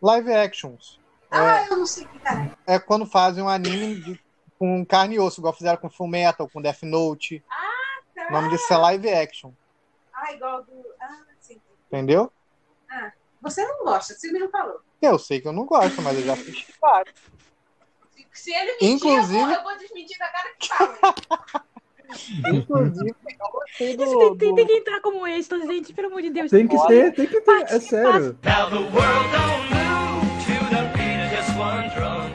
Live 0.00 0.32
actions. 0.32 1.00
Ah, 1.30 1.66
eu 1.68 1.76
não 1.78 1.86
sei 1.86 2.04
o 2.04 2.08
que 2.08 2.18
cara. 2.20 2.56
É 2.66 2.78
quando 2.78 3.04
fazem 3.04 3.42
um 3.42 3.48
anime 3.48 3.96
de- 4.00 4.20
com 4.58 4.84
carne 4.86 5.16
e 5.16 5.18
osso, 5.20 5.40
igual 5.40 5.52
fizeram 5.52 5.78
com 5.78 5.90
Full 5.90 6.06
Metal, 6.08 6.48
com 6.48 6.62
Death 6.62 6.82
Note. 6.84 7.44
O 8.28 8.32
nome 8.32 8.48
disso 8.50 8.72
é 8.72 8.76
live 8.76 9.08
action. 9.10 9.52
Ah, 10.14 10.32
igual 10.32 10.62
do. 10.64 10.72
Ah, 11.00 11.24
sim. 11.40 11.60
Entendeu? 11.88 12.32
Você 13.42 13.66
não 13.66 13.84
gosta, 13.84 14.14
você 14.14 14.30
mesmo 14.32 14.48
falou. 14.50 14.80
Eu 15.02 15.18
sei 15.18 15.40
que 15.40 15.48
eu 15.48 15.52
não 15.52 15.66
gosto, 15.66 16.00
mas 16.02 16.16
eu 16.18 16.24
já 16.24 16.36
fiz 16.36 16.66
vários. 16.80 17.14
Se 18.32 18.50
ele 18.52 18.72
mentir, 18.72 18.88
Inclusive- 18.90 19.38
eu, 19.40 19.46
vou, 19.46 19.54
eu 19.56 19.62
vou 19.64 19.76
desmentir 19.78 20.18
da 20.18 20.28
cara 20.28 20.54
que 20.58 20.68
fala. 20.68 20.98
Inclusive, 22.52 23.14
eu 23.40 23.50
gostei 23.52 23.96
do, 23.96 24.18
tem, 24.18 24.36
tem, 24.36 24.54
tem 24.54 24.66
que 24.66 24.72
entrar 24.74 25.00
como 25.00 25.26
extra, 25.26 25.58
gente, 25.66 25.92
pelo 25.92 26.08
amor 26.08 26.22
de 26.22 26.30
Deus. 26.30 26.50
Tem 26.50 26.66
que 26.66 26.86
ter, 26.86 27.12
tem 27.14 27.26
que 27.26 27.40
ter, 27.40 27.62
é 27.62 27.80
sério. 27.80 28.38
Now 28.44 28.70
the 28.70 28.76
world 28.76 29.30
don't 29.32 29.68
move 29.70 30.26
to 30.44 30.56
the 30.70 30.82
beat 30.96 31.18
of 31.20 31.30
just 31.34 31.56
one 31.58 31.88
drum. 31.94 32.25